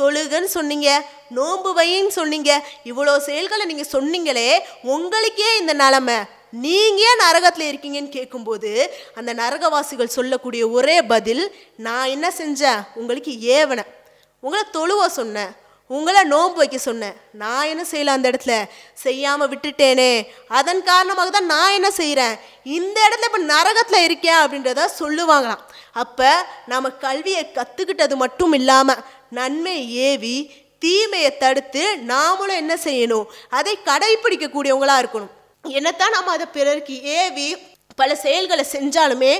தொழுகன்னு 0.00 0.50
சொன்னீங்க. 0.56 0.88
நோம்பு 1.38 1.70
வைன்னு 1.80 2.12
சொன்னீங்க. 2.20 2.50
இவ்வளோ 2.90 3.14
செயல்களை 3.28 3.64
நீங்கள் 3.70 3.92
சொன்னீங்களே 3.96 4.50
உங்களுக்கே 4.94 5.50
இந்த 5.60 5.72
நிலமை. 5.84 6.18
நீங்கள் 6.64 7.06
ஏன் 7.08 7.22
நரகத்தில் 7.22 7.68
இருக்கீங்கன்னு 7.70 8.16
கேட்கும்போது 8.18 8.70
அந்த 9.14 9.30
நரகவாசிகள் 9.42 10.16
சொல்லக்கூடிய 10.18 10.62
ஒரே 10.68 10.98
பதில் 11.12 11.44
நான் 11.86 12.12
என்ன 12.14 12.28
செஞ்சேன்? 12.40 12.84
உங்களுக்கு 12.94 13.32
ஏவனை. 13.58 13.84
உங்களை 14.40 14.64
தொழுவ 14.76 15.08
சொன்னேன். 15.20 15.52
உங்களை 15.96 16.22
நோன்பு 16.32 16.58
வைக்க 16.60 16.78
சொன்னேன். 16.78 17.16
நான் 17.42 17.68
என்ன 17.72 17.82
செய்யல 17.90 18.14
அந்த 18.16 18.26
இடத்துல? 18.30 18.54
செய்யாமல் 19.04 19.50
விட்டுட்டேனே. 19.52 20.12
அதன் 20.58 20.82
காரணமாக 20.88 21.30
தான் 21.36 21.50
நான் 21.54 21.76
என்ன 21.78 21.90
செய்கிறேன் 22.00 22.34
இந்த 22.78 22.96
இடத்துல 23.06 23.28
இப்போ 23.30 23.42
நரகத்தில் 23.52 24.04
இருக்கேன் 24.08 24.40
அப்படின்றத 24.42 24.88
சொல்லுவாங்களாம். 25.00 25.62
அப்போ 26.02 26.30
நம்ம 26.72 26.90
கல்வியை 27.06 27.44
கற்றுக்கிட்டது 27.58 28.16
மட்டும் 28.24 28.52
இல்லாமல் 28.52 29.02
நன்மை 29.38 29.76
ஏவி 30.08 30.36
தீமையை 30.84 31.30
தடுத்து 31.36 31.84
நாமளும் 32.12 32.60
என்ன 32.62 32.74
செய்யணும்? 32.84 33.26
அதை 33.58 33.74
கடைப்பிடிக்கக்கூடியவங்களாக 33.88 35.02
இருக்கணும். 35.02 35.32
என்னத்தான் 35.64 36.16
நம்ம 36.16 36.32
அதை 36.36 36.46
பிறருக்கு 36.58 36.96
ஏவி 37.20 37.48
பல 38.00 38.14
செயல்களை 38.24 38.64
செஞ்சாலுமே 38.72 39.32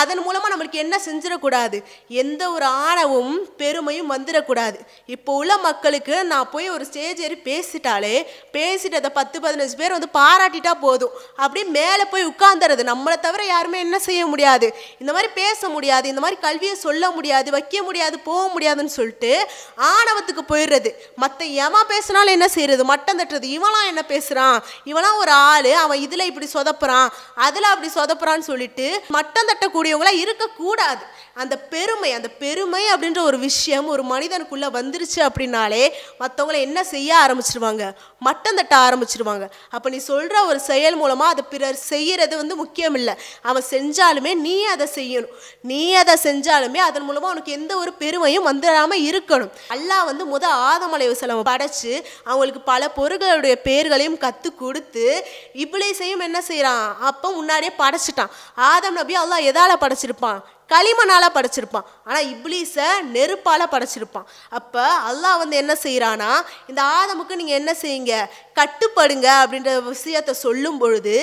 அதன் 0.00 0.22
மூலமாக 0.26 0.50
நம்மளுக்கு 0.52 0.78
என்ன 0.84 0.96
செஞ்சிடக்கூடாது? 1.06 1.78
எந்த 2.22 2.42
ஒரு 2.56 2.66
ஆணவும் 2.86 3.34
பெருமையும் 3.60 4.10
வந்துடக்கூடாது. 4.14 4.78
இப்போ 5.14 5.30
உள்ள 5.40 5.52
மக்களுக்கு 5.66 6.16
நான் 6.32 6.50
போய் 6.54 6.68
ஒரு 6.74 6.84
ஸ்டேஜ் 6.90 7.20
ஏறி 7.26 7.38
பேசிட்டாலே 7.48 8.14
பேசிட்டு 8.56 8.98
அதை 9.00 9.10
பத்து 9.18 9.36
பதினஞ்சு 9.44 9.76
பேர் 9.80 9.96
வந்து 9.96 10.10
பாராட்டிட்டா 10.18 10.72
போதும். 10.84 11.14
அப்படியே 11.42 11.66
மேலே 11.78 12.04
போய் 12.12 12.28
உட்காந்துறது 12.32 12.84
நம்மளை 12.90 13.16
தவிர 13.26 13.44
யாருமே 13.52 13.78
என்ன 13.86 13.98
செய்ய 14.08 14.22
முடியாது. 14.32 14.68
இந்த 15.02 15.10
மாதிரி 15.16 15.30
பேச 15.40 15.68
முடியாது 15.76 16.06
இந்த 16.12 16.22
மாதிரி 16.24 16.38
கல்வியை 16.46 16.76
சொல்ல 16.86 17.10
முடியாது 17.16 17.50
வைக்க 17.56 17.82
முடியாது 17.88 18.16
போக 18.28 18.44
முடியாதுன்னு 18.54 18.96
சொல்லிட்டு 18.98 19.32
ஆணவத்துக்கு 19.92 20.44
போயிடுறது. 20.52 20.92
மற்ற 21.22 21.44
எவன் 21.66 21.90
பேசினாலும் 21.92 22.34
என்ன 22.36 22.48
செய்யறது? 22.56 22.84
மட்டம் 22.92 23.20
தட்டுறது. 23.20 23.48
இவனாம் 23.56 23.90
என்ன 23.92 24.02
பேசுகிறான் 24.12 24.58
இவனாம் 24.92 25.20
ஒரு 25.24 25.34
ஆள் 25.50 25.70
அவன் 25.84 26.02
இதில் 26.06 26.28
இப்படி 26.30 26.48
சொதப்புறான் 26.56 27.08
அதில் 27.46 27.70
அப்படி 27.72 27.90
சொ 27.96 28.02
சொதப்புறான்னு 28.04 28.50
சொல்லிட்டு 28.52 28.86
மட்டம் 29.18 29.50
தட்டக்கூடியவங்களாம் 29.50 30.22
இருக்கக்கூடாது. 30.24 31.04
அந்த 31.42 31.54
பெருமை 31.72 32.10
அந்த 32.16 32.28
பெருமை 32.42 32.80
அப்படின்ற 32.94 33.20
ஒரு 33.28 33.38
விஷயம் 33.46 33.86
ஒரு 33.92 34.02
மனிதனுக்குள்ள 34.10 34.66
வந்துருச்சு 34.76 35.20
அப்படின்னாலே 35.28 35.80
மற்றவங்கள 36.20 36.58
என்ன 36.66 36.80
செய்ய 36.90 37.10
ஆரம்பிச்சிருவாங்க? 37.22 37.84
மட்டம் 38.26 38.58
தட்ட 38.58 38.74
ஆரம்பிச்சிருவாங்க. 38.86 39.44
அப்போ 39.76 39.88
நீ 39.94 39.98
சொல்கிற 40.10 40.36
ஒரு 40.50 40.60
செயல் 40.68 40.98
மூலமாக 41.00 41.32
அதை 41.34 41.44
பிறர் 41.52 41.80
செய்கிறது 41.92 42.34
வந்து 42.42 42.56
முக்கியம் 42.60 42.96
இல்லை 43.00 43.14
அவன் 43.50 43.66
செஞ்சாலுமே 43.72 44.34
நீ 44.46 44.54
அதை 44.74 44.86
செய்யணும். 44.98 45.32
நீ 45.70 45.80
அதை 46.02 46.14
செஞ்சாலுமே 46.26 46.82
அதன் 46.88 47.06
மூலமாக 47.08 47.30
அவனுக்கு 47.30 47.56
எந்த 47.58 47.72
ஒரு 47.82 47.92
பெருமையும் 48.02 48.46
வந்துடாமல் 48.50 49.02
இருக்கணும். 49.10 49.52
அல்லாஹ் 49.76 50.08
வந்து 50.10 50.26
முத 50.34 50.46
ஆதமலை 50.70 51.08
வசலம் 51.12 51.42
படைச்சு 51.50 51.92
அவங்களுக்கு 52.30 52.62
பல 52.72 52.92
பொருள்களுடைய 53.00 53.56
பேர்களையும் 53.68 54.20
கற்றுக் 54.26 54.60
கொடுத்து 54.62 55.06
இப்ளீஸையும் 55.64 56.24
என்ன 56.28 56.38
செய்கிறான் 56.50 56.86
அப்போ 57.10 57.28
முன்னாடியே 57.40 57.74
பட 57.82 57.93
படைச்சிட்டான். 57.94 58.34
ஆதம் 58.54 58.98
நபி 59.00 59.16
அல்லா 59.22 59.38
எதால் 59.52 59.82
படைச்சிருப்பான்? 59.84 60.40
களிமண்ணால 60.72 61.24
படைச்சிருப்பான். 61.34 61.86
ஆனால் 62.06 62.26
இப்ளீஸை 62.32 62.86
நெருப்பால் 63.14 63.64
படைச்சிருப்பான். 63.74 64.26
அப்போ 64.58 64.84
அல்லாஹ் 65.10 65.40
வந்து 65.42 65.56
என்ன 65.62 65.74
செய்கிறானா 65.82 66.30
இந்த 66.70 66.80
ஆதமுக்கு 66.82 67.38
நீங்கள் 67.40 67.58
என்ன 67.60 67.72
செய்யுங்க? 67.82 68.14
கட்டுப்படுங்க 68.58 69.28
அப்படின்ற 69.42 69.72
விஷயத்த 69.92 70.30
சொல்லும் 70.30 70.78
பொழுது 70.78 71.14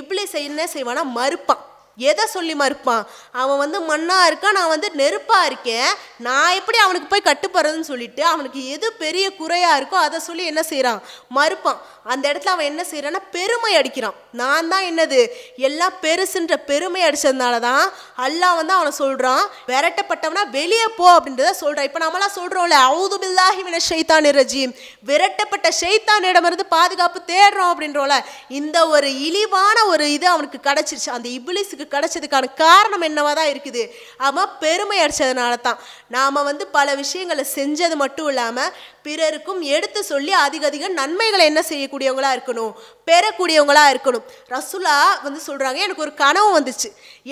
இப்ளீஸை 0.00 0.42
என்ன 0.50 0.68
செய்வானா 0.74 1.04
மறுப்பான். 1.18 1.62
எதை 2.10 2.24
சொல்லி 2.36 2.54
மறுப்பான்? 2.62 3.04
அவன் 3.42 3.60
வந்து 3.64 3.78
மண்ணாக 3.90 4.28
இருக்கான் 4.30 4.56
நான் 4.58 4.72
வந்து 4.74 4.88
நெருப்பாக 5.00 5.48
இருக்கேன். 5.50 5.90
நான் 6.28 6.56
எப்படி 6.58 6.78
அவனுக்கு 6.84 7.08
போய் 7.12 7.28
கட்டுப்படுறதுன்னு 7.28 7.90
சொல்லிட்டு 7.92 8.24
அவனுக்கு 8.32 8.60
எது 8.74 8.88
பெரிய 9.04 9.26
குறையாக 9.40 9.78
இருக்கோ 9.80 9.98
அதை 10.06 10.18
சொல்லி 10.28 10.44
என்ன 10.52 10.62
செய்கிறான் 10.72 11.00
மறுப்பான். 11.38 11.80
அந்த 12.12 12.24
இடத்துல 12.30 12.52
அவன் 12.54 12.68
என்ன 12.72 12.82
செய்கிறான்னா 12.90 13.22
பெருமை 13.36 13.72
அடிக்கிறான். 13.78 14.16
நான் 14.40 14.68
தான் 14.72 14.84
என்னது? 14.90 15.20
எல்லாம் 15.68 15.96
பெருசுன்ற 16.04 16.54
பெருமை 16.70 17.02
அடித்ததுனால 17.08 17.56
தான் 17.68 17.84
அல்லா 18.26 18.48
வந்து 18.60 18.72
அவனை 18.76 18.92
சொல்கிறான் 19.00 19.42
விரட்டப்பட்டவனா 19.70 20.44
வெளியே 20.58 20.86
போ 20.98 21.06
அப்படின்றத 21.16 21.52
சொல்கிறான் 21.62 21.88
இப்போ 21.88 22.00
நம்மளாம் 22.04 22.36
சொல்கிறோம்ல 22.38 22.78
அவுது 22.90 23.18
பில்லாஹி 23.24 23.62
மின 23.68 23.80
ஷைத்தான் 23.88 24.30
ரஜீம். 24.38 24.72
விரட்டப்பட்ட 25.10 25.68
ஷைத்தானிடமிருந்து 25.80 26.66
பாதுகாப்பு 26.76 27.20
தேடுறோம் 27.32 27.72
அப்படின்றோம்ல 27.72 28.18
இந்த 28.60 28.78
ஒரு 28.94 29.10
இழிவான 29.26 29.76
ஒரு 29.92 30.06
இது 30.16 30.28
அவனுக்கு 30.34 30.60
கிடச்சிருச்சு. 30.68 31.10
அந்த 31.18 31.28
இபிலிஸுக்கு 31.38 31.87
கிடச்சதுக்கான 31.94 32.52
காரணம் 32.64 33.06
என்னவாக 33.08 33.34
தான் 33.40 33.50
இருக்குது? 33.52 33.82
ஆமாம் 34.28 34.52
பெருமை 34.64 34.98
அடித்ததுனால 35.04 35.54
தான் 35.60 35.80
நாம் 36.16 36.46
வந்து 36.50 36.66
பல 36.76 36.94
விஷயங்களை 37.02 37.44
செஞ்சது 37.58 37.96
மட்டும் 38.02 38.28
இல்லாமல் 38.28 38.72
பிறருக்கும் 39.02 39.60
எடுத்து 39.76 40.00
சொல்லி 40.12 40.32
அதிக 40.46 40.64
அதிக 40.66 40.88
நன்மைகளை 41.00 41.44
என்ன 41.50 41.60
செய்யக்கூடியவங்களாக 41.70 42.36
இருக்கணும்? 42.36 42.72
பெறக்கூடியவங்களா 43.08 43.84
இருக்கணும். 43.92 44.26
ரசுலா 44.54 44.96
வந்து 45.22 45.40
சொல்றாங்க 45.46 45.78
எனக்கு 45.86 46.04
ஒரு 46.06 46.14
கனவு 46.14 46.48
வந்துச்சு. 46.58 46.88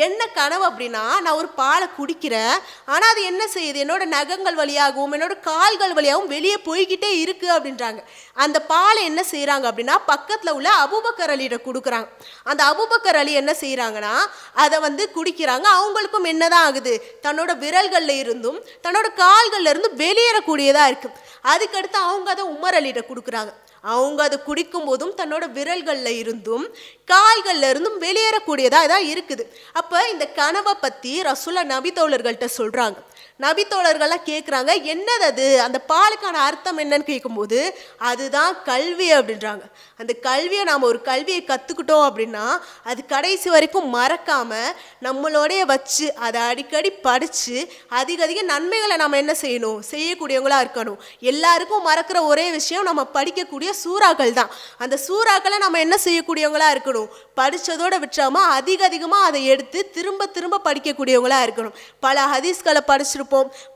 என்ன 0.06 0.26
கனவு 0.38 0.64
அப்படின்னா 0.70 1.02
நான் 1.24 1.38
ஒரு 1.40 1.48
பாலை 1.60 1.88
குடிக்கிறேன். 1.98 2.56
ஆனா 2.84 3.08
அது 3.08 3.22
என்ன 3.24 3.42
செய்யுது? 3.54 3.78
என்னோட 3.84 4.04
நகங்கள் 4.16 4.54
வழியாகவும் 4.54 5.14
என்னோட 5.16 5.34
கால்கள் 5.40 5.92
வழியாகவும் 5.92 6.32
வெளியே 6.34 6.56
போய்கிட்டே 6.64 7.10
இருக்கு 7.24 7.48
அப்படின்றாங்க. 7.56 8.00
அந்த 8.34 8.58
பாலை 8.72 9.04
என்ன 9.04 9.24
செய்கிறாங்க 9.30 9.66
அப்படின்னா 9.70 9.96
பக்கத்துல 10.12 10.50
உள்ள 10.50 10.68
அபுபக்கர் 10.84 11.32
அலியிட 11.34 11.58
கொடுக்குறாங்க. 11.68 12.08
அந்த 12.42 12.62
அபூபக்கர் 12.70 13.18
அலி 13.22 13.32
என்ன 13.32 13.52
செய்கிறாங்கன்னா 13.60 14.14
அதை 14.54 14.78
வந்து 14.78 15.10
குடிக்கிறாங்க. 15.16 15.66
அவங்களுக்கும் 15.78 16.30
என்னதான் 16.32 16.66
ஆகுது? 16.68 16.94
தன்னோட 17.22 17.50
விரல்கள்ல 17.64 18.14
இருந்தும் 18.24 18.58
தன்னோட 18.84 19.06
கால்கள்ல 19.22 19.72
இருந்தும் 19.72 19.98
வெளியேறக்கூடியதா 20.04 20.84
இருக்கு. 20.86 21.10
அதுக்கடுத்து 21.52 21.98
அவங்க 22.08 22.30
அதை 22.30 22.44
உமர் 22.54 22.78
அலியிட 22.80 23.02
கொடுக்குறாங்க. 23.12 23.52
அவங்க 23.94 24.20
அதை 24.28 24.38
குடிக்கும் 24.46 24.86
போதும் 24.88 25.12
தன்னோட 25.20 25.44
விரல்கள்ல 25.56 26.10
இருந்தும் 26.22 26.64
கால்கள்ல 27.12 27.68
இருந்தும் 27.72 27.98
வெளியேறக்கூடியதா 28.06 28.80
தான் 28.92 29.06
இருக்குது. 29.12 29.44
அப்ப 29.80 30.02
இந்த 30.12 30.24
கனவை 30.40 30.74
பத்தி 30.84 31.12
ரசுல்லா 31.28 31.64
நபி 31.74 31.92
தோழர்கள்ட்ட 31.98 32.48
சொல்றாங்க. 32.58 32.98
நபித்தோழர்கள்லாம் 33.40 34.26
கேட்குறாங்க 34.26 34.70
என்னது 34.92 35.24
அது? 35.30 35.60
அந்த 35.60 35.78
பாலுக்கான 35.88 36.36
அர்த்தம் 36.48 36.78
என்னன்னு 36.78 37.02
கேட்கும்போது 37.02 37.78
அதுதான் 37.96 38.62
கல்வி 38.62 39.12
அப்படின்றாங்க. 39.12 39.64
அந்த 39.98 40.12
கல்வியை 40.12 40.64
நாம் 40.64 40.82
ஒரு 40.82 41.02
கல்வியை 41.02 41.44
கற்றுக்கிட்டோம் 41.48 42.04
அப்படின்னா 42.06 42.58
அது 42.84 43.04
கடைசி 43.06 43.50
வரைக்கும் 43.50 43.88
மறக்காமல் 43.88 44.74
நம்மளோடைய 45.02 45.60
வச்சு 45.66 46.14
அதை 46.14 46.40
அடிக்கடி 46.40 46.90
படித்து 46.90 47.72
அதிக 47.88 48.22
அதிக 48.22 48.42
நன்மைகளை 48.42 48.96
நம்ம 48.96 49.16
என்ன 49.16 49.34
செய்யணும்? 49.40 49.78
செய்யக்கூடியவங்களாக 49.90 50.64
இருக்கணும். 50.66 50.98
எல்லாருக்கும் 51.20 51.86
மறக்கிற 51.88 52.24
ஒரே 52.24 52.50
விஷயம் 52.50 52.82
நம்ம 52.82 53.06
படிக்கக்கூடிய 53.14 53.70
சூறாக்கள் 53.84 54.32
தான். 54.32 54.50
அந்த 54.78 54.98
சூறாக்களை 55.08 55.58
நம்ம 55.58 55.78
என்ன 55.78 55.98
செய்யக்கூடியவங்களாக 56.04 56.74
இருக்கணும்? 56.76 57.08
படித்ததோடு 57.36 57.96
விட்டுறாம 58.04 58.32
அதிக 58.32 58.84
அதிகமாக 58.84 59.24
அதை 59.24 59.46
எடுத்து 59.46 59.90
திரும்ப 59.90 60.26
திரும்ப 60.26 60.60
படிக்கக்கூடியவங்களாக 60.64 61.46
இருக்கணும். 61.46 61.74
பல 62.00 62.26
ஹதீஸ்களை 62.26 62.80
படிச்சிருப்போம். 62.86 63.24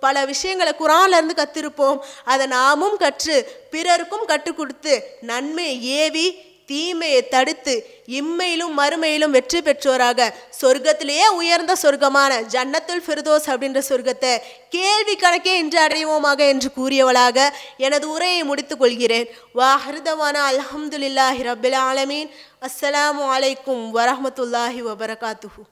பல 0.00 0.24
விஷயங்களை 0.24 0.72
குரான்லேருந்து 0.78 1.18
இருந்து 1.20 1.40
கத்திருப்போம். 1.42 1.98
அதை 2.24 2.46
நாமும் 2.46 2.96
கற்று 2.96 3.68
பிறருக்கும் 3.70 4.24
கற்றுக் 4.24 4.56
கொடுத்து 4.56 5.16
நன்மையை 5.20 5.82
ஏவி 5.82 6.48
தீமையை 6.66 7.28
தடுத்து 7.28 7.74
இம்மையிலும் 8.06 8.74
மறுமையிலும் 8.78 9.30
வெற்றி 9.30 9.62
பெற்றோராக 9.62 10.34
சொர்க்கத்திலேயே 10.60 11.26
உயர்ந்த 11.26 11.76
சொர்க்கமான 11.82 12.32
ஜன்னத்துல் 12.54 13.02
ஃபிர்தோஸ் 13.06 13.48
அப்படின்ற 13.52 13.80
சொர்க்கத்தை 13.88 14.38
கேள்வி 14.68 15.14
கணக்கே 15.16 15.54
இன்று 15.54 15.80
அடைவோமாக 15.80 16.38
என்று 16.48 16.70
கூறியவளாக 16.76 17.48
எனது 17.76 18.10
உரையை 18.10 18.44
முடித்துக் 18.44 18.78
கொள்கிறேன். 18.78 19.28
வாஹிருதவான 19.54 20.36
அலமதுல்லாஹி 20.50 21.42
ரபில் 21.50 21.78
ஆலமீன். 21.90 22.30
அஸ்ஸலாமு 22.60 23.26
அலைக்கும் 23.36 23.84
வரமத்துல்லாஹி 23.98 24.82
வபரகாத்துஹூ. 24.88 25.62